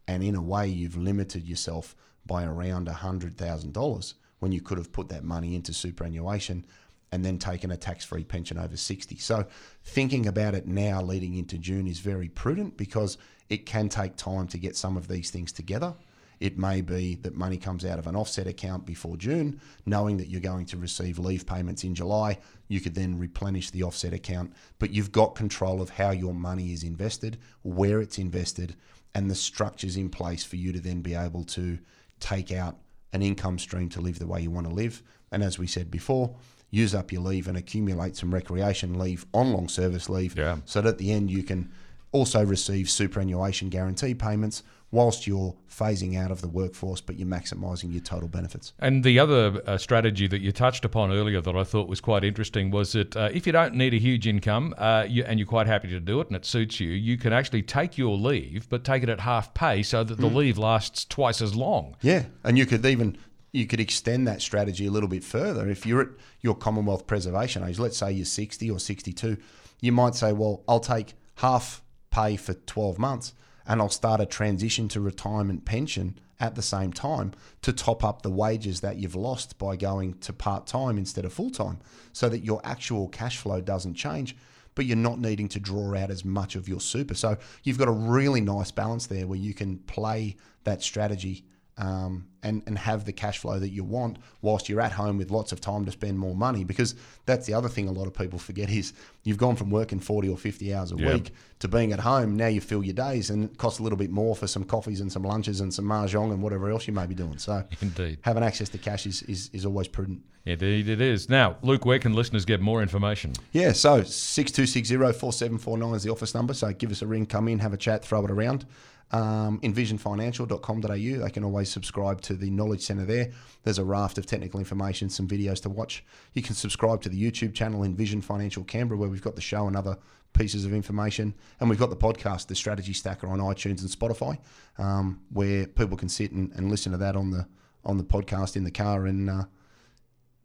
And 0.07 0.23
in 0.23 0.35
a 0.35 0.41
way 0.41 0.67
you've 0.67 0.97
limited 0.97 1.43
yourself 1.47 1.95
by 2.25 2.45
around 2.45 2.87
$100,000 2.87 4.13
when 4.39 4.51
you 4.51 4.61
could 4.61 4.77
have 4.77 4.91
put 4.91 5.09
that 5.09 5.23
money 5.23 5.55
into 5.55 5.73
superannuation 5.73 6.65
and 7.11 7.23
then 7.23 7.37
taken 7.37 7.71
a 7.71 7.77
tax 7.77 8.03
free 8.03 8.23
pension 8.23 8.57
over 8.57 8.75
60. 8.75 9.17
So, 9.17 9.45
thinking 9.83 10.27
about 10.27 10.55
it 10.55 10.67
now 10.67 11.01
leading 11.01 11.35
into 11.35 11.57
June 11.57 11.87
is 11.87 11.99
very 11.99 12.29
prudent 12.29 12.77
because 12.77 13.17
it 13.49 13.65
can 13.65 13.89
take 13.89 14.15
time 14.15 14.47
to 14.47 14.57
get 14.57 14.75
some 14.75 14.97
of 14.97 15.07
these 15.07 15.29
things 15.29 15.51
together. 15.51 15.93
It 16.39 16.57
may 16.57 16.81
be 16.81 17.15
that 17.15 17.35
money 17.35 17.57
comes 17.57 17.85
out 17.85 17.99
of 17.99 18.07
an 18.07 18.15
offset 18.15 18.47
account 18.47 18.85
before 18.85 19.15
June, 19.17 19.61
knowing 19.85 20.17
that 20.17 20.27
you're 20.27 20.41
going 20.41 20.65
to 20.67 20.77
receive 20.77 21.17
leave 21.17 21.45
payments 21.45 21.83
in 21.83 21.95
July. 21.95 22.39
You 22.67 22.81
could 22.81 22.95
then 22.95 23.17
replenish 23.17 23.69
the 23.69 23.83
offset 23.83 24.13
account, 24.13 24.53
but 24.79 24.91
you've 24.91 25.11
got 25.11 25.35
control 25.35 25.81
of 25.81 25.91
how 25.91 26.11
your 26.11 26.33
money 26.33 26.73
is 26.73 26.83
invested, 26.83 27.37
where 27.63 28.01
it's 28.01 28.17
invested, 28.17 28.75
and 29.13 29.29
the 29.31 29.35
structures 29.35 29.95
in 29.95 30.09
place 30.09 30.43
for 30.43 30.57
you 30.57 30.73
to 30.73 30.79
then 30.79 31.01
be 31.01 31.15
able 31.15 31.45
to 31.45 31.79
take 32.19 32.51
out 32.51 32.77
an 33.13 33.21
income 33.21 33.57
stream 33.57 33.87
to 33.89 34.01
live 34.01 34.19
the 34.19 34.27
way 34.27 34.41
you 34.41 34.51
want 34.51 34.67
to 34.67 34.73
live. 34.73 35.01
And 35.31 35.41
as 35.41 35.57
we 35.57 35.67
said 35.67 35.89
before, 35.89 36.35
use 36.69 36.93
up 36.93 37.11
your 37.11 37.21
leave 37.21 37.47
and 37.47 37.57
accumulate 37.57 38.15
some 38.15 38.33
recreation 38.33 38.97
leave 38.97 39.25
on 39.33 39.53
long 39.53 39.67
service 39.67 40.09
leave 40.09 40.37
yeah. 40.37 40.57
so 40.65 40.81
that 40.81 40.89
at 40.89 40.97
the 40.97 41.11
end 41.11 41.31
you 41.31 41.43
can 41.43 41.71
also 42.11 42.43
receive 42.45 42.89
superannuation 42.89 43.69
guarantee 43.69 44.13
payments 44.13 44.63
whilst 44.91 45.27
you're 45.27 45.53
phasing 45.69 46.17
out 46.17 46.31
of 46.31 46.39
the 46.41 46.47
workforce, 46.47 47.01
but 47.01 47.17
you're 47.17 47.27
maximising 47.27 47.91
your 47.91 48.01
total 48.01 48.29
benefits. 48.29 48.71
And 48.79 49.03
the 49.03 49.19
other 49.19 49.61
uh, 49.67 49.77
strategy 49.77 50.25
that 50.27 50.39
you 50.39 50.53
touched 50.53 50.85
upon 50.85 51.11
earlier 51.11 51.41
that 51.41 51.55
I 51.55 51.65
thought 51.65 51.89
was 51.89 51.99
quite 51.99 52.23
interesting 52.23 52.71
was 52.71 52.93
that 52.93 53.15
uh, 53.15 53.29
if 53.33 53.45
you 53.45 53.51
don't 53.51 53.75
need 53.75 53.93
a 53.93 53.99
huge 53.99 54.25
income 54.25 54.73
uh, 54.77 55.05
you, 55.07 55.25
and 55.25 55.37
you're 55.37 55.47
quite 55.47 55.67
happy 55.67 55.89
to 55.89 55.99
do 55.99 56.21
it 56.21 56.27
and 56.27 56.35
it 56.37 56.45
suits 56.45 56.79
you, 56.79 56.89
you 56.89 57.17
can 57.17 57.33
actually 57.33 57.61
take 57.61 57.97
your 57.97 58.17
leave, 58.17 58.69
but 58.69 58.85
take 58.85 59.03
it 59.03 59.09
at 59.09 59.19
half 59.19 59.53
pay 59.53 59.83
so 59.83 60.03
that 60.03 60.17
the 60.17 60.29
mm. 60.29 60.35
leave 60.35 60.57
lasts 60.57 61.03
twice 61.03 61.41
as 61.41 61.55
long. 61.55 61.97
Yeah, 62.01 62.23
and 62.45 62.57
you 62.57 62.65
could 62.65 62.85
even 62.85 63.17
you 63.55 63.65
could 63.65 63.79
extend 63.79 64.27
that 64.27 64.41
strategy 64.41 64.85
a 64.85 64.91
little 64.91 65.09
bit 65.09 65.23
further. 65.23 65.69
If 65.69 65.85
you're 65.85 66.01
at 66.01 66.09
your 66.41 66.55
Commonwealth 66.55 67.07
preservation 67.07 67.63
age, 67.63 67.79
let's 67.79 67.97
say 67.97 68.11
you're 68.11 68.25
60 68.25 68.69
or 68.69 68.79
62, 68.79 69.37
you 69.81 69.91
might 69.91 70.15
say, 70.15 70.33
well, 70.33 70.63
I'll 70.67 70.79
take 70.79 71.13
half 71.35 71.81
pay 72.11 72.35
for 72.35 72.53
12 72.53 72.99
months 72.99 73.33
and 73.65 73.81
I'll 73.81 73.89
start 73.89 74.21
a 74.21 74.25
transition 74.25 74.87
to 74.89 74.99
retirement 74.99 75.65
pension 75.65 76.19
at 76.39 76.55
the 76.55 76.61
same 76.61 76.91
time 76.91 77.31
to 77.61 77.71
top 77.71 78.03
up 78.03 78.21
the 78.21 78.29
wages 78.29 78.81
that 78.81 78.97
you've 78.97 79.15
lost 79.15 79.57
by 79.57 79.75
going 79.75 80.15
to 80.19 80.33
part 80.33 80.67
time 80.67 80.97
instead 80.97 81.23
of 81.23 81.33
full 81.33 81.49
time 81.49 81.79
so 82.11 82.27
that 82.29 82.43
your 82.43 82.59
actual 82.63 83.07
cash 83.07 83.37
flow 83.37 83.61
doesn't 83.61 83.95
change, 83.95 84.35
but 84.75 84.85
you're 84.85 84.97
not 84.97 85.19
needing 85.19 85.47
to 85.47 85.59
draw 85.59 85.95
out 85.95 86.11
as 86.11 86.25
much 86.25 86.55
of 86.55 86.67
your 86.67 86.81
super. 86.81 87.13
So 87.13 87.37
you've 87.63 87.77
got 87.77 87.87
a 87.87 87.91
really 87.91 88.41
nice 88.41 88.71
balance 88.71 89.07
there 89.07 89.27
where 89.27 89.39
you 89.39 89.53
can 89.53 89.77
play 89.79 90.35
that 90.65 90.83
strategy 90.83 91.45
um, 91.77 92.27
and, 92.41 92.63
and 92.67 92.77
have 92.77 93.05
the 93.05 93.11
cash 93.11 93.39
flow 93.39 93.59
that 93.59 93.69
you 93.69 93.83
want 93.83 94.17
whilst 94.41 94.69
you're 94.69 94.79
at 94.79 94.93
home 94.93 95.17
with 95.17 95.29
lots 95.29 95.51
of 95.51 95.59
time 95.59 95.83
to 95.85 95.91
spend 95.91 96.17
more 96.17 96.35
money. 96.35 96.63
Because 96.63 96.95
that's 97.25 97.45
the 97.47 97.53
other 97.53 97.67
thing 97.67 97.89
a 97.89 97.91
lot 97.91 98.07
of 98.07 98.13
people 98.13 98.39
forget 98.39 98.69
is 98.69 98.93
you've 99.23 99.37
gone 99.37 99.55
from 99.57 99.69
working 99.69 99.99
40 99.99 100.29
or 100.29 100.37
50 100.37 100.73
hours 100.73 100.91
a 100.93 100.95
yep. 100.95 101.13
week 101.13 101.33
to 101.59 101.67
being 101.67 101.91
at 101.91 101.99
home. 101.99 102.37
Now 102.37 102.47
you 102.47 102.61
fill 102.61 102.83
your 102.83 102.93
days 102.93 103.29
and 103.29 103.43
it 103.45 103.57
costs 103.57 103.79
a 103.79 103.83
little 103.83 103.97
bit 103.97 104.11
more 104.11 104.35
for 104.35 104.47
some 104.47 104.63
coffees 104.63 105.01
and 105.01 105.11
some 105.11 105.23
lunches 105.23 105.59
and 105.59 105.73
some 105.73 105.85
mahjong 105.85 106.31
and 106.31 106.41
whatever 106.41 106.69
else 106.69 106.87
you 106.87 106.93
may 106.93 107.07
be 107.07 107.15
doing. 107.15 107.37
So 107.39 107.63
Indeed. 107.81 108.19
having 108.21 108.43
access 108.43 108.69
to 108.69 108.77
cash 108.77 109.05
is, 109.05 109.23
is, 109.23 109.49
is 109.51 109.65
always 109.65 109.89
prudent. 109.89 110.21
Indeed 110.45 110.87
it 110.87 111.01
is. 111.01 111.27
Now, 111.27 111.57
Luke, 111.63 111.85
where 111.85 111.97
can 111.97 112.13
listeners 112.13 112.45
get 112.45 112.61
more 112.61 112.83
information? 112.83 113.33
Yeah, 113.51 113.71
so 113.71 114.01
6260-4749 114.01 115.95
is 115.95 116.03
the 116.03 116.11
office 116.11 116.35
number. 116.35 116.53
So 116.53 116.71
give 116.71 116.91
us 116.91 117.01
a 117.01 117.07
ring, 117.07 117.25
come 117.25 117.47
in, 117.47 117.57
have 117.59 117.73
a 117.73 117.77
chat, 117.77 118.05
throw 118.05 118.23
it 118.23 118.31
around 118.31 118.65
um, 119.11 119.59
envisionfinancial.com.au. 119.61 120.87
They 121.23 121.29
can 121.29 121.43
always 121.43 121.69
subscribe 121.69 122.21
to 122.21 122.33
the 122.33 122.49
Knowledge 122.49 122.81
Centre 122.81 123.05
there. 123.05 123.31
There's 123.63 123.77
a 123.77 123.83
raft 123.83 124.17
of 124.17 124.25
technical 124.25 124.59
information, 124.59 125.09
some 125.09 125.27
videos 125.27 125.61
to 125.63 125.69
watch. 125.69 126.03
You 126.33 126.41
can 126.41 126.55
subscribe 126.55 127.01
to 127.03 127.09
the 127.09 127.21
YouTube 127.21 127.53
channel 127.53 127.83
Envision 127.83 128.21
Financial 128.21 128.63
Canberra, 128.63 128.99
where 128.99 129.09
we've 129.09 129.21
got 129.21 129.35
the 129.35 129.41
show 129.41 129.67
and 129.67 129.75
other 129.75 129.97
pieces 130.33 130.65
of 130.65 130.73
information. 130.73 131.33
And 131.59 131.69
we've 131.69 131.79
got 131.79 131.89
the 131.89 131.95
podcast, 131.95 132.47
The 132.47 132.55
Strategy 132.55 132.93
Stacker, 132.93 133.27
on 133.27 133.39
iTunes 133.39 133.81
and 133.81 133.89
Spotify, 133.89 134.37
um, 134.77 135.21
where 135.31 135.65
people 135.67 135.97
can 135.97 136.09
sit 136.09 136.31
and, 136.31 136.51
and, 136.53 136.69
listen 136.69 136.91
to 136.91 136.97
that 136.99 137.15
on 137.15 137.31
the 137.31 137.47
on 137.85 137.97
the 137.97 138.03
podcast 138.03 138.55
in 138.55 138.63
the 138.63 138.71
car 138.71 139.05
and 139.05 139.29
uh, 139.29 139.43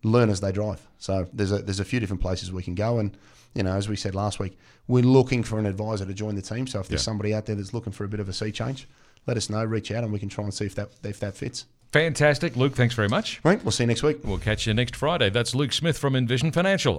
learn 0.02 0.30
as 0.30 0.40
they 0.40 0.52
drive. 0.52 0.86
So 0.98 1.28
there's 1.32 1.52
a 1.52 1.58
there's 1.58 1.80
a 1.80 1.84
few 1.84 2.00
different 2.00 2.22
places 2.22 2.52
we 2.52 2.62
can 2.62 2.74
go 2.74 2.98
and 2.98 3.16
you 3.54 3.62
know, 3.62 3.74
as 3.74 3.88
we 3.88 3.96
said 3.96 4.14
last 4.14 4.38
week, 4.38 4.56
we're 4.86 5.02
looking 5.02 5.42
for 5.42 5.58
an 5.58 5.66
advisor 5.66 6.04
to 6.06 6.14
join 6.14 6.34
the 6.34 6.42
team. 6.42 6.66
So 6.66 6.80
if 6.80 6.88
there's 6.88 7.00
yeah. 7.00 7.04
somebody 7.04 7.34
out 7.34 7.46
there 7.46 7.56
that's 7.56 7.74
looking 7.74 7.92
for 7.92 8.04
a 8.04 8.08
bit 8.08 8.20
of 8.20 8.28
a 8.28 8.32
sea 8.32 8.52
change, 8.52 8.88
let 9.26 9.36
us 9.36 9.50
know, 9.50 9.64
reach 9.64 9.90
out, 9.90 10.04
and 10.04 10.12
we 10.12 10.18
can 10.18 10.28
try 10.28 10.44
and 10.44 10.54
see 10.54 10.66
if 10.66 10.74
that 10.76 10.90
if 11.02 11.20
that 11.20 11.34
fits. 11.34 11.66
Fantastic, 11.92 12.56
Luke. 12.56 12.74
Thanks 12.74 12.94
very 12.94 13.08
much. 13.08 13.40
Right, 13.42 13.62
we'll 13.64 13.72
see 13.72 13.82
you 13.82 13.88
next 13.88 14.04
week. 14.04 14.18
We'll 14.22 14.38
catch 14.38 14.66
you 14.66 14.74
next 14.74 14.94
Friday. 14.94 15.28
That's 15.28 15.56
Luke 15.56 15.72
Smith 15.72 15.98
from 15.98 16.14
Envision 16.14 16.52
Financial. 16.52 16.98